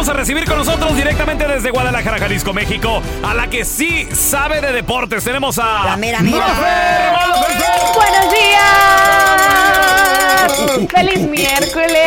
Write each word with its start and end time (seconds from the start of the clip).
Vamos 0.00 0.14
a 0.14 0.16
recibir 0.16 0.46
con 0.46 0.56
nosotros 0.56 0.96
directamente 0.96 1.46
desde 1.46 1.70
Guadalajara, 1.70 2.18
Jalisco, 2.18 2.54
México, 2.54 3.02
a 3.22 3.34
la 3.34 3.50
que 3.50 3.66
sí 3.66 4.08
sabe 4.14 4.62
de 4.62 4.72
deportes. 4.72 5.22
Tenemos 5.22 5.58
a. 5.58 5.84
La 5.84 5.96
mera, 5.98 6.20
mera. 6.20 6.46
¡Buenos 7.94 8.32
días! 8.32 8.62
¡Feliz 10.90 11.18
miércoles! 11.28 11.98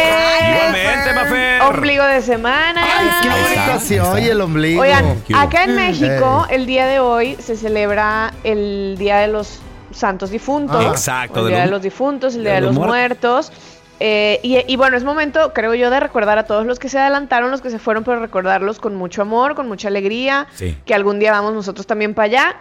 Igualmente, 0.50 1.14
Mafer. 1.14 1.62
Ombligo 1.62 2.04
de 2.06 2.24
semana. 2.24 2.84
Ay, 2.84 3.10
qué 3.22 3.30
bonito 3.30 3.80
se 3.86 4.02
oye 4.02 4.32
el 4.32 4.42
ombligo. 4.42 4.82
Oigan, 4.82 5.24
acá 5.36 5.66
en 5.66 5.76
México, 5.76 6.48
Eh. 6.50 6.56
el 6.56 6.66
día 6.66 6.88
de 6.88 7.00
hoy 7.00 7.38
se 7.40 7.56
celebra 7.56 8.34
el 8.44 8.96
Día 8.98 9.18
de 9.20 9.28
los 9.28 9.60
Santos 9.92 10.32
Difuntos. 10.32 10.84
Ah. 10.84 10.90
Exacto, 10.90 11.42
El 11.42 11.46
de 11.46 11.52
Día 11.52 11.60
los- 11.60 11.66
de 11.68 11.72
los 11.74 11.82
Difuntos, 11.84 12.34
el 12.34 12.42
Día 12.42 12.54
de 12.54 12.62
de 12.62 12.66
los 12.66 12.74
los 12.76 12.88
Muertos. 12.88 13.52
Eh, 14.00 14.40
y, 14.44 14.58
y 14.72 14.76
bueno, 14.76 14.98
es 14.98 15.04
momento, 15.04 15.54
creo 15.54 15.74
yo, 15.76 15.90
de 15.90 16.00
recordar 16.00 16.38
a 16.38 16.44
todos 16.46 16.66
los 16.66 16.80
que 16.80 16.90
se 16.90 17.00
adelantaron, 17.00 17.52
los 17.52 17.62
que 17.62 17.70
se 17.70 17.80
fueron, 17.80 18.04
pero 18.04 18.20
recordarlos 18.20 18.80
con 18.80 18.96
mucho 18.96 19.22
amor, 19.22 19.56
con 19.56 19.68
mucha 19.68 19.88
alegría, 19.88 20.48
Sí. 20.54 20.76
que 20.86 20.94
algún 20.94 21.20
día 21.20 21.32
vamos 21.32 21.54
nosotros 21.54 21.88
también 21.88 22.14
para 22.14 22.26
allá. 22.26 22.56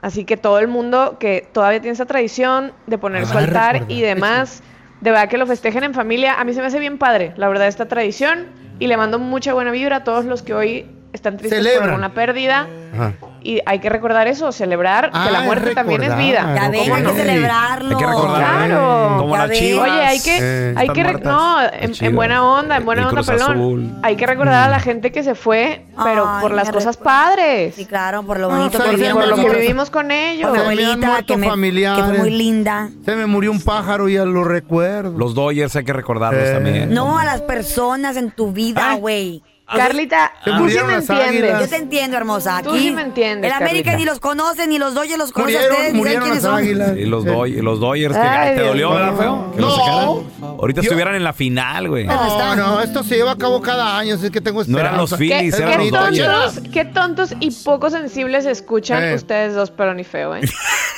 Así 0.00 0.24
que 0.24 0.36
todo 0.36 0.58
el 0.58 0.68
mundo 0.68 1.16
que 1.20 1.46
todavía 1.52 1.80
tiene 1.80 1.92
esa 1.94 2.06
tradición 2.06 2.72
de 2.86 2.98
poner 2.98 3.26
su 3.26 3.38
altar 3.38 3.84
y 3.88 4.00
demás, 4.00 4.62
de 5.00 5.10
verdad 5.10 5.28
que 5.28 5.38
lo 5.38 5.46
festejen 5.46 5.84
en 5.84 5.94
familia, 5.94 6.34
a 6.40 6.44
mí 6.44 6.52
se 6.54 6.60
me 6.60 6.66
hace 6.66 6.78
bien 6.80 6.98
padre, 6.98 7.32
la 7.36 7.48
verdad, 7.48 7.68
esta 7.68 7.86
tradición. 7.86 8.46
Y 8.78 8.88
le 8.88 8.96
mando 8.96 9.18
mucha 9.20 9.52
buena 9.52 9.70
vibra 9.70 9.96
a 9.96 10.04
todos 10.04 10.24
los 10.24 10.42
que 10.42 10.54
hoy 10.54 10.90
están 11.12 11.36
tristes 11.36 11.58
por 11.58 11.66
Celebran. 11.66 11.90
alguna 11.90 12.14
pérdida. 12.14 12.66
Ajá. 12.94 13.12
Y 13.44 13.60
hay 13.66 13.80
que 13.80 13.88
recordar 13.88 14.28
eso, 14.28 14.52
celebrar 14.52 15.10
Ah, 15.12 15.24
que 15.26 15.32
la 15.32 15.40
es 15.40 15.44
muerte 15.46 15.74
también 15.74 16.00
es 16.04 16.16
vida. 16.16 16.54
Ya 16.54 16.68
ven, 16.68 16.82
¿Cómo 16.82 16.94
hay 16.94 17.02
no? 17.02 17.10
que 17.12 17.16
celebrarlo. 17.20 17.90
Hay 17.90 17.96
que 18.04 18.06
recordar. 18.06 18.66
Claro. 18.68 19.14
Como 19.18 19.36
Ya 19.36 19.46
las 19.46 19.58
chivas. 19.58 19.90
Oye, 19.90 20.00
hay 20.00 20.20
que, 20.20 20.38
Eh, 20.40 20.74
hay 20.76 20.88
que, 20.90 21.02
no, 21.24 21.60
en, 21.64 21.92
en 21.98 22.14
buena 22.14 22.44
onda, 22.44 22.76
en 22.76 22.84
buena 22.84 23.02
El 23.02 23.08
onda, 23.08 23.22
pelón. 23.24 23.50
Azul. 23.50 23.90
Hay 24.04 24.14
que 24.16 24.26
recordar 24.26 24.68
a 24.68 24.70
la 24.70 24.78
gente 24.78 25.10
que 25.10 25.24
se 25.24 25.34
fue, 25.34 25.84
pero 26.04 26.24
Ay, 26.28 26.40
por 26.42 26.52
las 26.52 26.70
cosas 26.70 26.96
padres. 26.96 27.74
Sí, 27.74 27.84
claro, 27.84 28.22
por 28.22 28.38
lo 28.38 28.48
No, 28.48 28.56
bonito 28.58 28.78
o 28.78 28.80
sea, 28.80 28.90
que 28.92 28.96
se 28.96 29.02
vivimos 29.02 29.24
por 29.26 29.36
lo 29.38 29.44
que 29.44 29.56
vivimos 29.58 29.90
con 29.90 30.10
ellos. 30.12 30.48
Por 30.48 30.58
mi 30.58 30.62
abuelita, 30.62 31.22
que, 31.26 31.36
me, 31.36 31.46
que 31.48 32.02
fue 32.04 32.18
muy 32.18 32.30
linda. 32.30 32.90
Se 33.04 33.16
me 33.16 33.26
murió 33.26 33.50
un 33.50 33.60
pájaro 33.60 34.08
y 34.08 34.14
ya 34.14 34.24
lo 34.24 34.44
recuerdo. 34.44 35.18
Los 35.18 35.34
Dodgers 35.34 35.74
hay 35.74 35.84
que 35.84 35.92
recordarlos 35.92 36.48
Eh. 36.48 36.52
también. 36.52 36.94
No 36.94 37.18
a 37.18 37.24
las 37.24 37.40
personas 37.40 38.16
en 38.16 38.30
tu 38.30 38.52
vida, 38.52 38.94
güey. 38.94 39.42
Carlita, 39.76 40.32
tú 40.44 40.50
sí 40.68 40.76
me 40.84 40.94
entiendes. 40.94 41.10
águilas. 41.10 41.60
Yo 41.62 41.68
te 41.68 41.76
entiendo, 41.76 42.16
hermosa. 42.16 42.56
Aquí, 42.58 42.68
Tú 42.68 42.76
sí 42.76 42.90
me 42.90 43.02
entiendes, 43.02 43.50
El 43.50 43.56
América 43.56 43.90
Carlita. 43.92 43.96
ni 43.98 44.04
los 44.04 44.20
conoce, 44.20 44.66
ni 44.66 44.78
los 44.78 44.94
Dodgers 44.94 45.18
los 45.18 45.32
conoce 45.32 45.56
ustedes, 45.56 45.94
murieron 45.94 46.22
quiénes 46.24 46.42
las 46.42 46.50
son. 46.52 46.60
águilas. 46.60 46.96
Y 46.96 47.04
los, 47.04 47.24
Sí. 47.24 47.28
Doy- 47.30 47.60
los 47.62 47.80
Dodgers, 47.80 48.14
que 48.14 48.20
Ay, 48.20 48.48
te 48.50 48.54
Dios 48.56 48.66
dolió. 48.68 48.90
¿verdad, 48.92 49.16
feo? 49.16 49.52
Que 49.54 49.60
los 49.60 49.76
No. 49.78 49.84
sacaran. 49.84 50.58
Ahorita 50.60 50.80
Yo- 50.80 50.82
estuvieran 50.88 51.14
en 51.14 51.24
la 51.24 51.32
final, 51.32 51.88
güey. 51.88 52.06
No, 52.06 52.56
no, 52.56 52.80
esto 52.80 53.02
se 53.02 53.16
lleva 53.16 53.32
a 53.32 53.38
cabo 53.38 53.60
cada 53.62 53.98
año, 53.98 54.14
así 54.16 54.30
que 54.30 54.40
tengo 54.40 54.58
No 54.58 54.62
esperanza. 54.62 54.88
eran 54.88 54.98
los 54.98 55.10
¿Qué, 55.10 55.16
Phillies, 55.16 55.54
eran 55.58 55.78
los 55.78 55.84
qué 55.86 55.90
Dodgers. 55.90 56.54
tontos, 56.54 56.72
qué 56.72 56.84
tontos 56.84 57.34
y 57.40 57.50
poco 57.64 57.90
sensibles 57.90 58.46
escuchan 58.46 59.02
Eh. 59.02 59.14
ustedes 59.14 59.54
dos, 59.54 59.70
pero 59.70 59.94
ni 59.94 60.04
feo, 60.04 60.34
¿eh? 60.36 60.40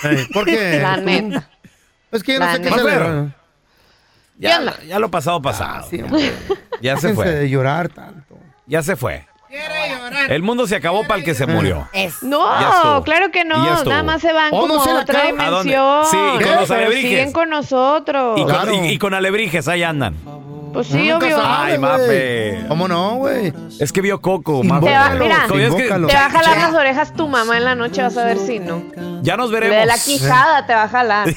Eh, 0.05 0.27
¿Por 0.33 0.45
qué? 0.45 0.81
La 0.83 0.97
neta. 0.99 1.49
Es 2.13 2.23
que 2.23 2.35
yo 2.35 2.41
no 2.41 2.47
sé 2.53 2.59
qué 2.59 2.65
neta. 2.71 2.77
celebrar. 2.77 3.45
Ya, 4.39 4.61
ya 4.87 4.99
lo 4.99 5.11
pasado, 5.11 5.41
pasado. 5.41 5.87
Sí, 5.89 6.03
hombre. 6.03 6.33
Ya 6.83 6.97
se 6.97 7.15
fue. 7.15 7.29
de 7.31 7.49
llorar 7.49 7.89
tanto. 7.89 8.37
Ya 8.67 8.83
se 8.83 8.97
fue. 8.97 9.27
El 10.29 10.43
mundo 10.43 10.67
se 10.67 10.75
acabó 10.75 11.05
para 11.07 11.19
el 11.19 11.25
que 11.25 11.35
se 11.35 11.47
murió. 11.47 11.87
Es. 11.93 12.23
No, 12.23 13.03
claro 13.05 13.31
que 13.31 13.45
no. 13.45 13.85
Nada 13.85 14.03
más 14.03 14.21
se 14.21 14.33
van 14.33 14.51
Oh, 14.53 14.63
como 14.63 14.75
no 14.75 14.85
se 14.85 14.91
a 14.91 14.95
la 14.95 15.01
otra 15.03 15.19
acaban. 15.21 15.41
¿A 15.41 15.51
dónde? 15.51 15.73
dimensión. 15.75 16.05
Sí, 16.11 16.17
y 16.17 16.43
con 16.45 16.57
los 16.57 16.71
alebrijes. 16.71 17.11
siguen 17.11 17.33
con 17.33 17.51
nosotros. 17.51 18.39
Y, 18.39 18.43
con, 18.43 18.51
Claro. 18.53 18.75
y- 18.75 18.89
y 18.89 18.99
con 18.99 19.15
alebrijes, 19.15 19.69
ahí 19.69 19.83
andan. 19.85 20.17
Pues 20.75 20.89
sí, 20.89 21.09
Nunca 21.09 21.25
obvio. 21.25 21.37
sabe, 21.37 21.73
Ay, 21.73 21.79
güey. 21.79 21.79
Mafe. 21.79 22.65
¿Cómo 22.69 22.89
no, 22.89 23.15
güey? 23.15 23.53
Es 23.81 23.93
que 23.93 24.01
vio 24.01 24.21
Coco, 24.21 24.63
Mafe. 24.65 24.87
Te 24.87 24.93
va- 24.93 25.11
mira, 25.11 25.47
Oye, 25.51 25.67
es 25.69 25.75
que- 25.75 25.83
invócalo. 25.85 26.09
Te 26.09 26.15
va 26.15 26.27
a 26.27 26.31
jalar 26.31 26.57
las 26.59 26.75
orejas 26.75 27.15
tu 27.15 27.29
mamá 27.29 27.57
en 27.57 27.65
la 27.65 27.75
noche, 27.77 28.03
vas 28.03 28.17
a 28.19 28.25
ver 28.25 28.39
si 28.39 28.59
no. 28.59 28.83
Ya 29.23 29.37
nos 29.37 29.51
veremos. 29.53 29.77
de 29.79 29.87
la 29.87 29.95
quijada 29.97 30.67
te 30.67 30.75
va 30.75 30.83
a 30.83 30.89
jalar. 30.89 31.29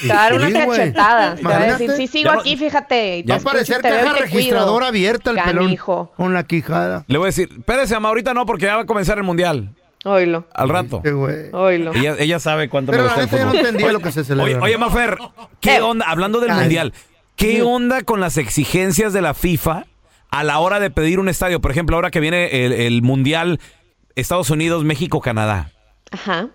Te 0.00 0.08
va 0.08 0.14
a 0.14 0.22
dar 0.30 0.34
una 0.34 0.46
Sí, 0.46 0.52
güey. 0.52 0.78
cachetada. 0.78 1.34
Te 1.34 1.42
va 1.42 1.56
a 1.56 1.58
decir, 1.58 1.70
Imagínate. 1.86 1.96
sí, 1.96 2.06
sigo 2.06 2.24
Ya 2.30 2.34
no- 2.34 2.40
aquí, 2.40 2.56
fíjate. 2.56 3.18
y 3.18 3.22
te 3.24 3.28
Va 3.28 3.34
a 3.34 3.38
escucho 3.38 3.52
parecer 3.54 3.82
te 3.82 3.90
veo 3.90 3.98
y 3.98 4.02
caja 4.04 4.14
te 4.14 4.20
registradora 4.22 4.86
abierta 4.86 5.30
el 5.30 5.36
pelón 5.36 5.64
Canijo. 5.64 6.12
con 6.16 6.32
la 6.34 6.42
quijada. 6.44 7.04
Le 7.08 7.18
voy 7.18 7.24
a 7.24 7.28
decir, 7.28 7.48
espérese, 7.58 7.94
mamá, 7.94 8.08
ahorita 8.08 8.34
no, 8.34 8.46
porque 8.46 8.66
ya 8.66 8.76
va 8.76 8.82
a 8.82 8.86
comenzar 8.86 9.18
el 9.18 9.24
mundial. 9.24 9.74
Oílo, 10.04 10.46
Al 10.54 10.68
rato. 10.68 11.02
Qué 11.02 11.10
güey. 11.10 11.50
oílo. 11.52 11.92
Ella, 11.92 12.14
ella 12.20 12.38
sabe 12.38 12.68
cuánto 12.68 12.92
Pero 12.92 13.02
me 13.02 13.08
la 13.08 13.14
gusta 13.14 13.24
el 13.24 13.26
neta 13.26 13.38
yo 13.38 13.44
no 13.46 13.50
fútbol. 13.50 13.66
entendía 13.66 13.86
Oye, 13.86 13.92
lo 13.94 14.00
que 14.00 14.12
se 14.12 14.22
celebra. 14.24 14.44
Oye, 14.52 14.60
oye, 14.62 14.78
Mafer, 14.78 15.18
¿qué 15.60 15.76
Eh. 15.76 15.80
onda? 15.82 16.06
Hablando 16.08 16.38
del 16.38 16.50
Ay. 16.52 16.60
mundial, 16.60 16.92
¿qué 17.36 17.62
onda 17.62 18.02
con 18.02 18.20
las 18.20 18.36
exigencias 18.36 19.12
de 19.12 19.22
la 19.22 19.34
FIFA 19.34 19.86
a 20.30 20.44
la 20.44 20.58
hora 20.58 20.80
de 20.80 20.90
pedir 20.90 21.18
un 21.20 21.28
estadio? 21.28 21.60
Por 21.60 21.70
ejemplo, 21.70 21.96
ahora 21.96 22.10
que 22.10 22.20
viene 22.20 22.64
el, 22.64 22.72
el 22.72 23.02
mundial 23.02 23.60
Estados 24.14 24.50
Unidos, 24.50 24.84
México, 24.84 25.20
Canadá. 25.20 25.72
Ajá. 26.10 26.48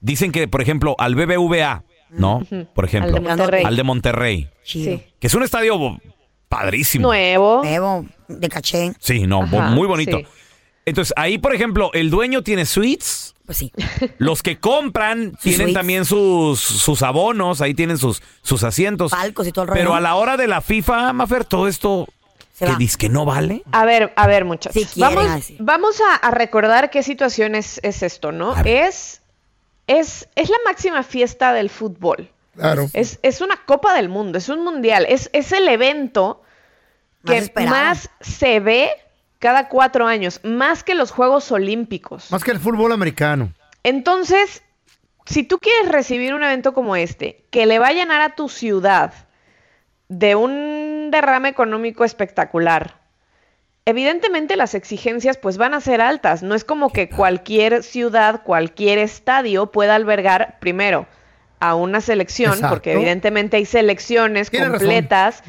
dicen 0.00 0.32
que, 0.32 0.48
por 0.48 0.60
ejemplo, 0.62 0.94
al 0.98 1.14
BBVA, 1.14 1.84
¿no? 2.10 2.38
Ujú. 2.38 2.66
Por 2.74 2.84
ejemplo, 2.84 3.16
Al 3.16 3.22
de 3.22 3.28
Monterrey. 3.28 3.64
al 3.64 3.76
de 3.76 3.82
Monterrey, 3.82 4.48
Chido. 4.64 4.96
Sí. 4.96 5.02
que 5.18 5.26
es 5.26 5.34
un 5.34 5.42
estadio 5.42 5.98
padrísimo. 6.48 7.08
Nuevo. 7.08 7.62
Nuevo, 7.64 8.04
de 8.28 8.48
caché. 8.48 8.92
Sí, 8.98 9.26
no, 9.26 9.42
Ajá, 9.42 9.70
muy 9.70 9.86
bonito. 9.86 10.18
sí. 10.18 10.26
Entonces, 10.84 11.14
ahí, 11.16 11.38
por 11.38 11.54
ejemplo, 11.54 11.90
el 11.94 12.10
dueño 12.10 12.42
tiene 12.42 12.66
suites. 12.66 13.34
Pues 13.52 13.58
sí. 13.58 13.72
Los 14.18 14.42
que 14.42 14.58
compran 14.58 15.32
tienen 15.42 15.58
suites. 15.58 15.74
también 15.74 16.04
sus, 16.06 16.58
sus 16.58 17.02
abonos, 17.02 17.60
ahí 17.60 17.74
tienen 17.74 17.98
sus, 17.98 18.22
sus 18.42 18.64
asientos. 18.64 19.10
Palcos 19.12 19.46
y 19.46 19.52
todo 19.52 19.64
el 19.64 19.68
rollo. 19.68 19.78
Pero 19.80 19.94
a 19.94 20.00
la 20.00 20.14
hora 20.14 20.36
de 20.38 20.46
la 20.48 20.62
FIFA, 20.62 21.12
Mafer, 21.12 21.44
todo 21.44 21.68
esto 21.68 22.08
Se 22.54 22.64
que 22.64 22.72
va. 22.72 22.78
dice 22.78 22.96
que 22.96 23.08
no 23.10 23.26
vale. 23.26 23.62
A 23.72 23.84
ver, 23.84 24.12
a 24.16 24.26
ver, 24.26 24.46
muchachos. 24.46 24.82
Si 24.82 24.86
quieren, 24.88 25.14
vamos 25.16 25.30
así. 25.32 25.56
vamos 25.60 26.00
a, 26.00 26.14
a 26.16 26.30
recordar 26.30 26.88
qué 26.90 27.02
situación 27.02 27.54
es, 27.54 27.78
es 27.82 28.02
esto, 28.02 28.32
¿no? 28.32 28.54
A 28.54 28.62
ver. 28.62 28.86
Es, 28.86 29.20
es, 29.86 30.28
es 30.34 30.48
la 30.48 30.56
máxima 30.64 31.02
fiesta 31.02 31.52
del 31.52 31.68
fútbol. 31.68 32.30
Claro. 32.56 32.88
Es, 32.94 33.18
es 33.22 33.42
una 33.42 33.56
Copa 33.66 33.94
del 33.94 34.08
Mundo, 34.08 34.38
es 34.38 34.48
un 34.48 34.64
mundial, 34.64 35.04
es, 35.08 35.28
es 35.34 35.52
el 35.52 35.68
evento 35.68 36.42
Más 37.22 37.32
que 37.32 37.38
esperado. 37.38 37.76
más 37.76 38.08
se 38.20 38.60
ve 38.60 38.90
cada 39.42 39.68
cuatro 39.68 40.06
años, 40.06 40.38
más 40.44 40.84
que 40.84 40.94
los 40.94 41.10
Juegos 41.10 41.50
Olímpicos. 41.50 42.30
Más 42.30 42.44
que 42.44 42.52
el 42.52 42.60
fútbol 42.60 42.92
americano. 42.92 43.52
Entonces, 43.82 44.62
si 45.26 45.42
tú 45.42 45.58
quieres 45.58 45.90
recibir 45.90 46.32
un 46.32 46.44
evento 46.44 46.72
como 46.72 46.94
este, 46.94 47.44
que 47.50 47.66
le 47.66 47.80
va 47.80 47.88
a 47.88 47.92
llenar 47.92 48.20
a 48.20 48.36
tu 48.36 48.48
ciudad 48.48 49.12
de 50.08 50.36
un 50.36 51.08
derrame 51.10 51.48
económico 51.48 52.04
espectacular, 52.04 53.00
evidentemente 53.84 54.54
las 54.54 54.74
exigencias 54.74 55.38
pues 55.38 55.56
van 55.56 55.74
a 55.74 55.80
ser 55.80 56.00
altas. 56.00 56.44
No 56.44 56.54
es 56.54 56.62
como 56.62 56.92
que 56.92 57.08
cualquier 57.08 57.82
ciudad, 57.82 58.44
cualquier 58.44 58.98
estadio 58.98 59.72
pueda 59.72 59.96
albergar 59.96 60.60
primero 60.60 61.08
a 61.58 61.74
una 61.74 62.00
selección, 62.00 62.52
Exacto. 62.52 62.76
porque 62.76 62.92
evidentemente 62.92 63.56
hay 63.56 63.64
selecciones 63.64 64.50
completas. 64.50 65.42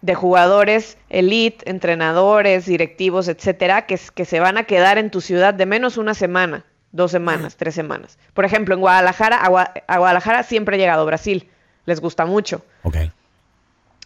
De 0.00 0.14
jugadores 0.14 0.96
elite, 1.08 1.68
entrenadores, 1.70 2.66
directivos, 2.66 3.28
etcétera, 3.28 3.86
que, 3.86 3.98
que 4.14 4.24
se 4.24 4.38
van 4.40 4.56
a 4.58 4.64
quedar 4.64 4.96
en 4.98 5.10
tu 5.10 5.20
ciudad 5.20 5.54
de 5.54 5.66
menos 5.66 5.96
una 5.96 6.14
semana, 6.14 6.64
dos 6.92 7.10
semanas, 7.10 7.56
tres 7.56 7.74
semanas. 7.74 8.18
Por 8.34 8.44
ejemplo, 8.44 8.74
en 8.74 8.80
Guadalajara, 8.80 9.36
a, 9.44 9.48
Gua- 9.50 9.82
a 9.86 9.98
Guadalajara 9.98 10.42
siempre 10.44 10.76
ha 10.76 10.78
llegado 10.78 11.04
Brasil, 11.06 11.48
les 11.84 12.00
gusta 12.00 12.26
mucho. 12.26 12.64
Ok. 12.84 12.96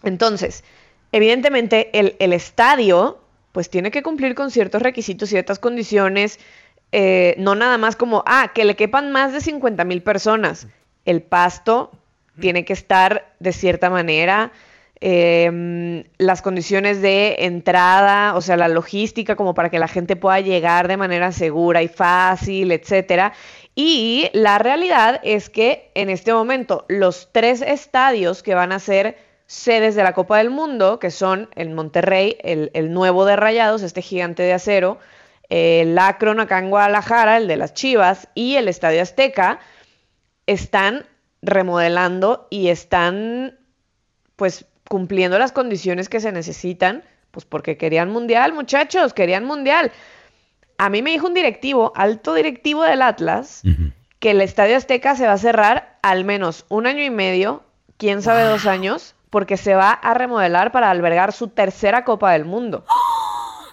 Entonces, 0.02 0.64
evidentemente, 1.12 1.90
el, 1.98 2.16
el 2.18 2.32
estadio, 2.32 3.20
pues 3.52 3.70
tiene 3.70 3.90
que 3.90 4.02
cumplir 4.02 4.34
con 4.34 4.50
ciertos 4.50 4.82
requisitos, 4.82 5.28
ciertas 5.28 5.58
condiciones, 5.58 6.40
eh, 6.90 7.34
no 7.38 7.54
nada 7.54 7.78
más 7.78 7.96
como, 7.96 8.22
ah, 8.26 8.50
que 8.54 8.64
le 8.64 8.76
quepan 8.76 9.12
más 9.12 9.32
de 9.32 9.40
50 9.40 9.84
mil 9.84 10.02
personas. 10.02 10.66
El 11.04 11.22
pasto 11.22 11.90
tiene 12.40 12.64
que 12.64 12.72
estar 12.72 13.32
de 13.40 13.52
cierta 13.52 13.90
manera, 13.90 14.52
eh, 15.04 16.04
las 16.18 16.42
condiciones 16.42 17.02
de 17.02 17.34
entrada, 17.40 18.36
o 18.36 18.40
sea, 18.40 18.56
la 18.56 18.68
logística 18.68 19.34
como 19.34 19.52
para 19.52 19.68
que 19.68 19.80
la 19.80 19.88
gente 19.88 20.14
pueda 20.14 20.38
llegar 20.38 20.86
de 20.86 20.96
manera 20.96 21.32
segura 21.32 21.82
y 21.82 21.88
fácil, 21.88 22.70
etcétera. 22.70 23.32
Y 23.74 24.30
la 24.32 24.58
realidad 24.58 25.20
es 25.24 25.50
que 25.50 25.90
en 25.96 26.08
este 26.08 26.32
momento 26.32 26.84
los 26.86 27.30
tres 27.32 27.62
estadios 27.62 28.44
que 28.44 28.54
van 28.54 28.70
a 28.70 28.78
ser 28.78 29.18
sedes 29.46 29.96
de 29.96 30.04
la 30.04 30.12
Copa 30.12 30.38
del 30.38 30.50
Mundo, 30.50 31.00
que 31.00 31.10
son 31.10 31.48
el 31.56 31.70
Monterrey, 31.70 32.36
el, 32.44 32.70
el 32.72 32.92
nuevo 32.92 33.24
de 33.24 33.34
Rayados, 33.34 33.82
este 33.82 34.02
gigante 34.02 34.44
de 34.44 34.52
acero, 34.52 34.98
el 35.48 35.98
Akron 35.98 36.38
acá 36.38 36.60
en 36.60 36.70
Guadalajara, 36.70 37.38
el 37.38 37.48
de 37.48 37.56
las 37.56 37.74
Chivas, 37.74 38.28
y 38.36 38.54
el 38.54 38.68
Estadio 38.68 39.02
Azteca, 39.02 39.58
están 40.46 41.06
remodelando 41.42 42.46
y 42.50 42.68
están 42.68 43.58
pues 44.36 44.64
cumpliendo 44.92 45.38
las 45.38 45.52
condiciones 45.52 46.10
que 46.10 46.20
se 46.20 46.32
necesitan, 46.32 47.02
pues 47.30 47.46
porque 47.46 47.78
querían 47.78 48.10
mundial, 48.10 48.52
muchachos, 48.52 49.14
querían 49.14 49.42
mundial. 49.46 49.90
A 50.76 50.90
mí 50.90 51.00
me 51.00 51.12
dijo 51.12 51.26
un 51.26 51.32
directivo, 51.32 51.94
alto 51.96 52.34
directivo 52.34 52.82
del 52.82 53.00
Atlas, 53.00 53.62
que 54.18 54.32
el 54.32 54.42
Estadio 54.42 54.76
Azteca 54.76 55.16
se 55.16 55.26
va 55.26 55.32
a 55.32 55.38
cerrar 55.38 55.96
al 56.02 56.26
menos 56.26 56.66
un 56.68 56.86
año 56.86 57.02
y 57.02 57.08
medio, 57.08 57.62
quién 57.96 58.20
sabe 58.20 58.42
dos 58.42 58.66
años, 58.66 59.14
porque 59.30 59.56
se 59.56 59.74
va 59.74 59.92
a 59.92 60.12
remodelar 60.12 60.72
para 60.72 60.90
albergar 60.90 61.32
su 61.32 61.48
tercera 61.48 62.04
Copa 62.04 62.32
del 62.32 62.44
Mundo. 62.44 62.84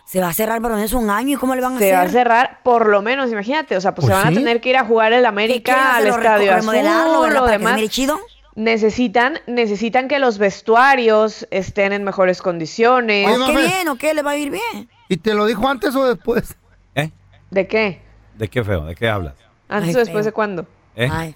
Se 0.06 0.22
va 0.22 0.30
a 0.30 0.34
cerrar 0.34 0.62
por 0.62 0.72
lo 0.72 0.78
menos 0.78 0.94
un 0.94 1.10
año. 1.10 1.36
¿Y 1.36 1.36
cómo 1.36 1.54
le 1.54 1.60
van 1.62 1.76
a 1.76 1.80
Se 1.80 1.92
hacer? 1.92 1.96
va 1.96 2.02
a 2.04 2.10
cerrar 2.10 2.60
por 2.64 2.88
lo 2.88 3.02
menos, 3.02 3.30
imagínate, 3.30 3.76
o 3.76 3.82
sea, 3.82 3.94
pues, 3.94 4.08
Pues 4.08 4.18
se 4.18 4.24
van 4.24 4.34
sí. 4.34 4.40
a 4.40 4.42
tener 4.42 4.62
que 4.62 4.70
ir 4.70 4.78
a 4.78 4.86
jugar 4.86 5.12
el 5.12 5.18
¿Qué 5.18 5.28
quieren 5.28 5.28
América 5.38 5.96
al? 5.98 6.08
Estadio 6.08 6.54
Azul, 6.56 7.34
lo 7.34 7.46
se 7.46 7.52
demás. 7.52 7.90
chido. 7.90 8.18
Necesitan, 8.60 9.40
necesitan 9.48 10.10
que 10.10 10.20
los 10.20 10.38
vestuarios 10.38 11.48
estén 11.50 11.94
en 11.94 12.04
mejores 12.04 12.42
condiciones. 12.42 13.26
Oye, 13.26 13.42
¿O 13.42 13.48
qué 13.48 13.58
bien 13.68 13.88
o 13.88 13.96
qué? 13.96 14.14
¿Le 14.14 14.22
va 14.22 14.32
a 14.32 14.36
ir 14.38 14.52
bien? 14.52 14.90
¿Y 15.08 15.16
te 15.16 15.34
lo 15.34 15.46
dijo 15.46 15.66
antes 15.70 15.96
o 15.96 16.06
después? 16.06 16.58
¿Eh? 16.94 17.10
¿De 17.52 17.68
qué? 17.68 18.02
¿De 18.36 18.50
qué 18.50 18.62
feo? 18.62 18.84
¿De 18.84 18.96
qué 18.96 19.08
hablas? 19.08 19.36
¿Antes 19.70 19.92
Ay, 19.92 19.96
o 19.96 20.00
después 20.00 20.24
feo. 20.24 20.32
de 20.32 20.32
cuándo? 20.34 20.66
¿Eh? 20.98 21.08
Ay. 21.10 21.36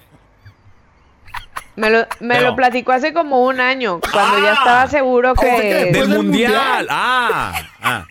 Me 1.78 1.90
lo, 1.90 2.06
me 2.20 2.42
lo 2.42 2.58
platicó 2.58 2.92
hace 2.92 3.14
como 3.14 3.46
un 3.46 3.62
año, 3.62 4.02
cuando 4.12 4.40
ya 4.44 4.54
estaba 4.56 4.88
seguro 4.88 5.34
¿Cómo 5.34 5.58
que 5.58 5.64
Del 5.74 5.94
del 5.94 6.08
mundial. 6.10 6.52
mundial? 6.52 6.88
Ah, 6.90 7.54
ah. 7.82 8.06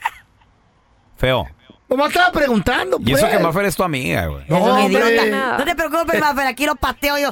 Feo. 1.19 1.47
Nomás 1.93 2.09
estaba 2.09 2.33
preguntando, 2.33 2.99
Y 3.05 3.12
eso 3.12 3.21
pues. 3.21 3.37
que 3.37 3.43
Mafer 3.43 3.67
es 3.67 3.77
tu 3.77 3.83
amiga, 3.85 4.25
güey. 4.27 4.44
No, 4.49 4.75
me 4.77 4.87
idiota. 4.87 5.27
Nada. 5.27 5.59
No 5.59 5.65
te 5.65 5.75
preocupes, 5.75 6.19
Mafer, 6.21 6.47
aquí 6.47 6.65
lo 6.65 6.75
pateo 6.75 7.19
yo. 7.19 7.31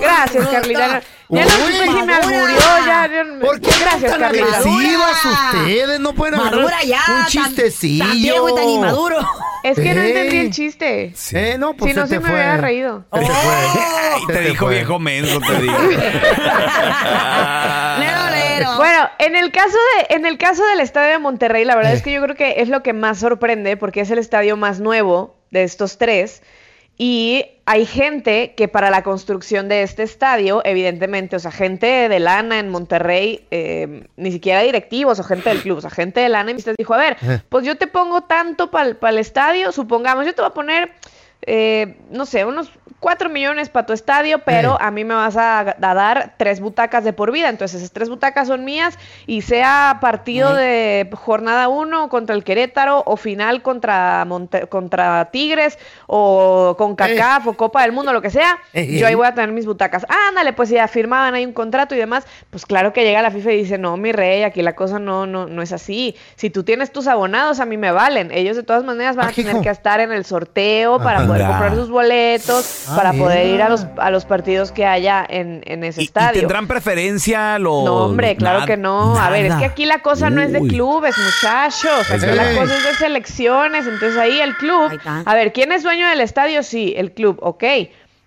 Gracias, 0.00 0.48
Carlita. 0.48 1.00
Ya 1.30 1.44
no 1.44 1.50
supe 1.50 1.84
si 1.86 2.02
me 2.02 2.14
alburió, 2.14 2.58
ya... 2.86 3.08
¿Por 3.40 3.60
qué 3.60 3.70
Gracias, 3.80 4.10
tan 4.12 4.20
Carlita. 4.20 4.46
ustedes? 4.60 6.00
No 6.00 6.12
pueden 6.12 6.38
Madura 6.38 6.82
ya. 6.84 7.00
un 7.08 7.26
chistecillo. 7.26 8.04
Tan 8.04 8.12
viejo 8.20 8.48
y 8.50 8.54
tan 8.54 8.68
inmaduro. 8.68 9.16
Es 9.62 9.76
que 9.76 9.94
no 9.94 10.00
Ey. 10.02 10.08
entendí 10.10 10.36
el 10.38 10.50
chiste. 10.50 11.12
Sí. 11.16 11.36
Eh, 11.38 11.56
no, 11.58 11.72
pues 11.74 11.94
si 11.94 11.98
no, 11.98 12.06
se 12.06 12.18
me 12.20 12.28
hubiera 12.30 12.56
reído. 12.58 13.04
Te. 13.12 13.20
Ay, 13.20 14.20
Se 14.26 14.32
te 14.32 14.40
dijo 14.40 14.66
viejo 14.68 14.98
menso, 14.98 15.40
te 15.40 15.58
digo. 15.62 15.74
Bueno, 18.76 19.08
en 19.18 19.36
el 19.36 19.50
caso 19.52 19.76
de, 20.08 20.14
en 20.16 20.26
el 20.26 20.38
caso 20.38 20.64
del 20.66 20.80
estadio 20.80 21.12
de 21.12 21.18
Monterrey, 21.18 21.64
la 21.64 21.76
verdad 21.76 21.92
Eh. 21.92 21.96
es 21.96 22.02
que 22.02 22.12
yo 22.12 22.22
creo 22.22 22.36
que 22.36 22.60
es 22.62 22.68
lo 22.68 22.82
que 22.82 22.92
más 22.92 23.18
sorprende, 23.20 23.76
porque 23.76 24.00
es 24.00 24.10
el 24.10 24.18
estadio 24.18 24.56
más 24.56 24.80
nuevo 24.80 25.34
de 25.50 25.62
estos 25.64 25.98
tres. 25.98 26.42
Y 26.96 27.44
hay 27.66 27.86
gente 27.86 28.54
que 28.56 28.68
para 28.68 28.88
la 28.88 29.02
construcción 29.02 29.68
de 29.68 29.82
este 29.82 30.04
estadio, 30.04 30.62
evidentemente, 30.64 31.34
o 31.34 31.38
sea, 31.40 31.50
gente 31.50 32.08
de 32.08 32.20
lana 32.20 32.60
en 32.60 32.68
Monterrey, 32.68 33.44
eh, 33.50 34.06
ni 34.16 34.30
siquiera 34.30 34.60
directivos 34.60 35.18
o 35.18 35.24
gente 35.24 35.48
del 35.48 35.60
club, 35.62 35.78
o 35.78 35.80
sea, 35.80 35.90
gente 35.90 36.20
de 36.20 36.28
lana, 36.28 36.52
y 36.52 36.54
les 36.54 36.76
dijo, 36.78 36.94
a 36.94 36.98
ver, 36.98 37.16
Eh. 37.20 37.40
pues 37.48 37.64
yo 37.66 37.76
te 37.76 37.88
pongo 37.88 38.20
tanto 38.22 38.70
para 38.70 38.90
el 39.10 39.18
estadio, 39.18 39.72
supongamos, 39.72 40.24
yo 40.24 40.34
te 40.36 40.42
voy 40.42 40.50
a 40.50 40.54
poner, 40.54 40.92
eh, 41.46 41.96
no 42.10 42.26
sé, 42.26 42.44
unos 42.44 42.70
4 43.00 43.28
millones 43.28 43.68
para 43.68 43.84
tu 43.84 43.92
estadio, 43.92 44.38
pero 44.46 44.80
a 44.80 44.90
mí 44.90 45.04
me 45.04 45.14
vas 45.14 45.36
a, 45.36 45.60
a 45.60 45.94
dar 45.94 46.34
tres 46.38 46.60
butacas 46.60 47.04
de 47.04 47.12
por 47.12 47.32
vida. 47.32 47.50
Entonces, 47.50 47.78
esas 47.80 47.92
tres 47.92 48.08
butacas 48.08 48.48
son 48.48 48.64
mías 48.64 48.98
y 49.26 49.42
sea 49.42 49.98
partido 50.00 50.54
de 50.54 51.06
jornada 51.12 51.68
1 51.68 52.08
contra 52.08 52.34
el 52.34 52.44
Querétaro 52.44 53.02
o 53.04 53.18
final 53.18 53.60
contra, 53.60 54.24
Monte- 54.24 54.68
contra 54.68 55.26
Tigres 55.30 55.78
o 56.06 56.76
con 56.78 56.96
CACAF 56.96 57.46
o 57.48 57.52
Copa 57.54 57.82
del 57.82 57.92
Mundo, 57.92 58.12
lo 58.14 58.22
que 58.22 58.30
sea, 58.30 58.56
Eh. 58.72 58.96
yo 58.98 59.06
ahí 59.06 59.14
voy 59.14 59.26
a 59.26 59.34
tener 59.34 59.52
mis 59.52 59.66
butacas. 59.66 60.06
Ándale, 60.28 60.54
pues 60.54 60.70
ya 60.70 60.88
firmaban 60.88 61.34
ahí 61.34 61.44
un 61.44 61.52
contrato 61.52 61.94
y 61.94 61.98
demás. 61.98 62.24
Pues 62.48 62.64
claro 62.64 62.94
que 62.94 63.04
llega 63.04 63.20
la 63.20 63.30
FIFA 63.30 63.52
y 63.52 63.56
dice, 63.58 63.76
no, 63.76 63.98
mi 63.98 64.12
rey, 64.12 64.44
aquí 64.44 64.62
la 64.62 64.74
cosa 64.74 64.98
no, 64.98 65.26
no, 65.26 65.46
no 65.46 65.60
es 65.60 65.72
así. 65.72 66.16
Si 66.36 66.48
tú 66.48 66.64
tienes 66.64 66.90
tus 66.90 67.06
abonados, 67.06 67.60
a 67.60 67.66
mí 67.66 67.76
me 67.76 67.90
valen. 67.92 68.30
Ellos 68.32 68.56
de 68.56 68.62
todas 68.62 68.82
maneras 68.84 69.14
van 69.16 69.26
Ah, 69.26 69.30
a 69.30 69.32
tener 69.32 69.52
hijo. 69.52 69.62
que 69.62 69.68
estar 69.68 70.00
en 70.00 70.10
el 70.10 70.24
sorteo 70.24 70.98
para 71.02 71.26
poder 71.26 71.33
Comprar 71.38 71.74
sus 71.74 71.90
boletos, 71.90 72.84
Ah, 72.88 72.96
para 72.96 73.12
poder 73.12 73.46
ir 73.46 73.62
a 73.62 73.68
los, 73.68 73.86
a 73.96 74.10
los 74.10 74.24
partidos 74.24 74.72
que 74.72 74.86
haya 74.86 75.24
en, 75.28 75.62
en 75.66 75.84
ese 75.84 76.00
¿Y, 76.00 76.04
y 76.04 76.06
estadio. 76.06 76.40
tendrán 76.40 76.66
preferencia 76.66 77.58
los...? 77.58 77.84
No, 77.84 77.96
hombre, 78.06 78.36
claro 78.36 78.58
Nada- 78.60 78.66
que 78.66 78.76
no. 78.76 79.16
A 79.18 79.30
ver, 79.30 79.46
es 79.46 79.54
que 79.54 79.64
aquí 79.64 79.86
la 79.86 80.00
cosa 80.00 80.30
no 80.30 80.40
es 80.42 80.52
de 80.52 80.60
clubes, 80.60 81.14
muchachos. 81.18 82.10
Aquí 82.10 82.24
Ey. 82.26 82.34
la 82.34 82.60
cosa 82.60 82.76
es 82.76 82.84
de 82.84 82.94
selecciones. 82.94 83.86
Entonces 83.86 84.18
ahí 84.18 84.40
el 84.40 84.56
club. 84.56 84.98
A 85.04 85.34
ver, 85.34 85.52
¿quién 85.52 85.72
es 85.72 85.82
dueño 85.82 86.08
del 86.08 86.20
estadio? 86.20 86.62
Sí, 86.62 86.94
el 86.96 87.12
club, 87.12 87.38
ok. 87.42 87.64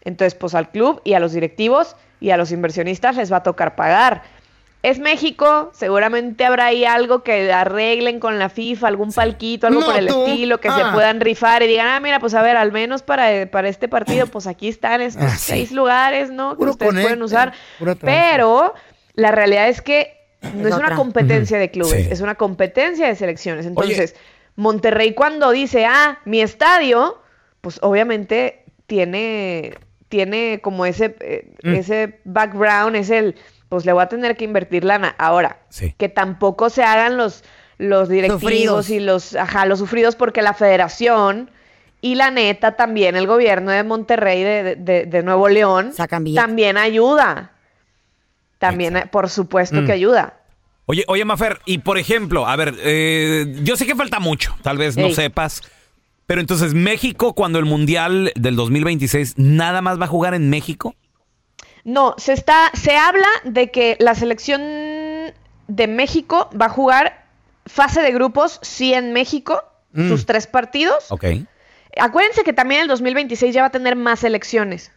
Entonces, 0.04 0.36
pues 0.36 0.56
al 0.56 0.70
club 0.70 1.02
y 1.04 1.14
a 1.14 1.20
los 1.20 1.34
directivos 1.34 1.96
y 2.20 2.30
a 2.32 2.38
los 2.38 2.52
inversionistas 2.52 3.16
les 3.18 3.32
va 3.32 3.38
a 3.38 3.44
tocar 3.44 3.76
pagar. 3.76 4.24
Es 4.84 5.00
México, 5.00 5.72
seguramente 5.74 6.46
habrá 6.46 6.68
ahí 6.68 6.86
algo 6.86 7.24
que 7.24 7.52
arreglen 7.52 8.20
con 8.20 8.38
la 8.40 8.48
FIFA, 8.50 8.88
algún 8.88 9.12
palquito, 9.12 9.68
algo 9.68 9.80
No, 9.82 9.86
por 9.88 9.98
el 9.98 10.08
tú. 10.08 10.26
estilo, 10.28 10.60
que 10.60 10.70
se 10.70 10.82
Ah. 10.82 10.92
puedan 10.94 11.20
rifar 11.20 11.64
y 11.64 11.68
digan, 11.68 11.88
ah, 11.88 12.00
mira, 12.00 12.20
pues 12.20 12.34
a 12.36 12.42
ver, 12.42 12.56
al 12.58 12.72
menos 12.72 13.02
para, 13.02 13.50
para 13.50 13.70
este 13.70 13.88
partido, 13.88 14.28
pues 14.28 14.46
aquí 14.48 14.68
están 14.68 15.02
estos 15.02 15.24
Ah, 15.24 15.30
sí. 15.32 15.38
seis 15.52 15.72
lugares, 15.72 16.30
¿no? 16.30 16.56
Que 16.58 16.66
ustedes 16.66 16.94
pueden 17.02 17.22
usar. 17.24 17.54
Pero 18.02 18.74
la 19.16 19.32
realidad 19.32 19.68
es 19.68 19.82
que 19.82 20.14
no 20.54 20.68
Es 20.68 20.76
es 20.76 20.80
una 20.80 20.96
competencia 20.96 21.58
de 21.58 21.72
clubes, 21.72 22.06
Sí. 22.06 22.10
es 22.12 22.22
una 22.22 22.36
competencia 22.36 23.08
de 23.08 23.16
selecciones. 23.16 23.66
Entonces, 23.66 24.16
Monterrey 24.56 25.14
cuando 25.14 25.52
dice, 25.52 25.86
ah, 25.86 26.20
mi 26.26 26.40
estadio, 26.42 27.20
pues 27.62 27.80
obviamente 27.82 28.64
tiene, 28.86 29.74
tiene 30.08 30.60
como 30.62 30.86
ese, 30.86 31.16
eh, 31.20 31.52
Mm. 31.64 31.74
ese 31.76 32.20
background, 32.24 32.96
es 32.96 33.10
el, 33.10 33.36
pues 33.70 33.86
le 33.86 33.94
voy 33.94 34.04
a 34.04 34.08
tener 34.10 34.36
que 34.38 34.46
invertir 34.46 34.84
lana. 34.84 35.16
Ahora, 35.18 35.60
Sí. 35.70 35.94
que 35.98 36.10
tampoco 36.10 36.70
se 36.70 36.84
hagan 36.84 37.18
los, 37.18 37.44
los 37.78 38.10
directivos 38.10 38.42
Sufridos. 38.42 38.90
y 38.90 39.00
los, 39.00 39.36
ajá, 39.36 39.66
los 39.66 39.80
sufridos 39.80 40.16
porque 40.16 40.42
la 40.42 40.54
federación 40.54 41.52
y 42.02 42.16
la 42.16 42.32
neta 42.32 42.76
también 42.76 43.16
el 43.16 43.28
gobierno 43.28 43.72
de 43.72 43.84
Monterrey 43.84 44.44
de, 44.44 44.76
de- 45.06 45.24
Nuevo 45.24 45.50
León 45.50 45.92
también 46.36 46.78
ayuda. 46.78 47.52
También, 48.60 49.08
por 49.12 49.30
supuesto 49.30 49.82
Mm. 49.82 49.86
que 49.86 49.92
ayuda. 49.92 50.34
Oye, 50.86 51.04
oye, 51.08 51.26
Mafer, 51.26 51.60
y 51.66 51.80
por 51.80 51.98
ejemplo, 51.98 52.48
a 52.48 52.56
ver, 52.56 52.74
eh, 52.80 53.56
yo 53.64 53.76
sé 53.76 53.86
que 53.86 53.94
falta 53.96 54.20
mucho, 54.20 54.56
tal 54.64 54.78
vez 54.78 54.96
no 54.98 55.08
Ey. 55.08 55.14
sepas, 55.16 55.62
pero 56.26 56.40
entonces 56.42 56.74
México, 56.74 57.34
cuando 57.34 57.60
el 57.60 57.66
Mundial 57.66 58.32
del 58.36 58.56
2026, 58.56 59.34
¿nada 59.38 59.82
más 59.82 60.00
va 60.00 60.06
a 60.06 60.08
jugar 60.08 60.34
en 60.34 60.50
México? 60.50 60.96
No, 61.88 62.16
se 62.18 62.34
está, 62.34 62.70
se 62.74 62.98
habla 62.98 63.28
de 63.46 63.72
que 63.72 63.96
la 64.00 64.14
selección 64.14 64.62
de 64.62 65.88
México 65.88 66.50
va 66.60 66.66
a 66.66 66.70
jugar 66.70 67.26
fase 67.66 68.02
de 68.02 68.12
grupos, 68.12 68.60
sí 68.62 68.94
en 68.94 69.14
México, 69.14 69.64
Mm. 69.94 70.10
sus 70.10 70.26
tres 70.26 70.48
partidos. 70.48 71.10
Ok. 71.12 71.24
Acuérdense 72.00 72.44
que 72.44 72.52
también 72.54 72.82
el 72.82 72.88
2026 72.90 73.56
ya 73.56 73.62
va 73.62 73.68
a 73.68 73.72
tener 73.72 73.96
más 73.96 74.20
selecciones. 74.20 74.92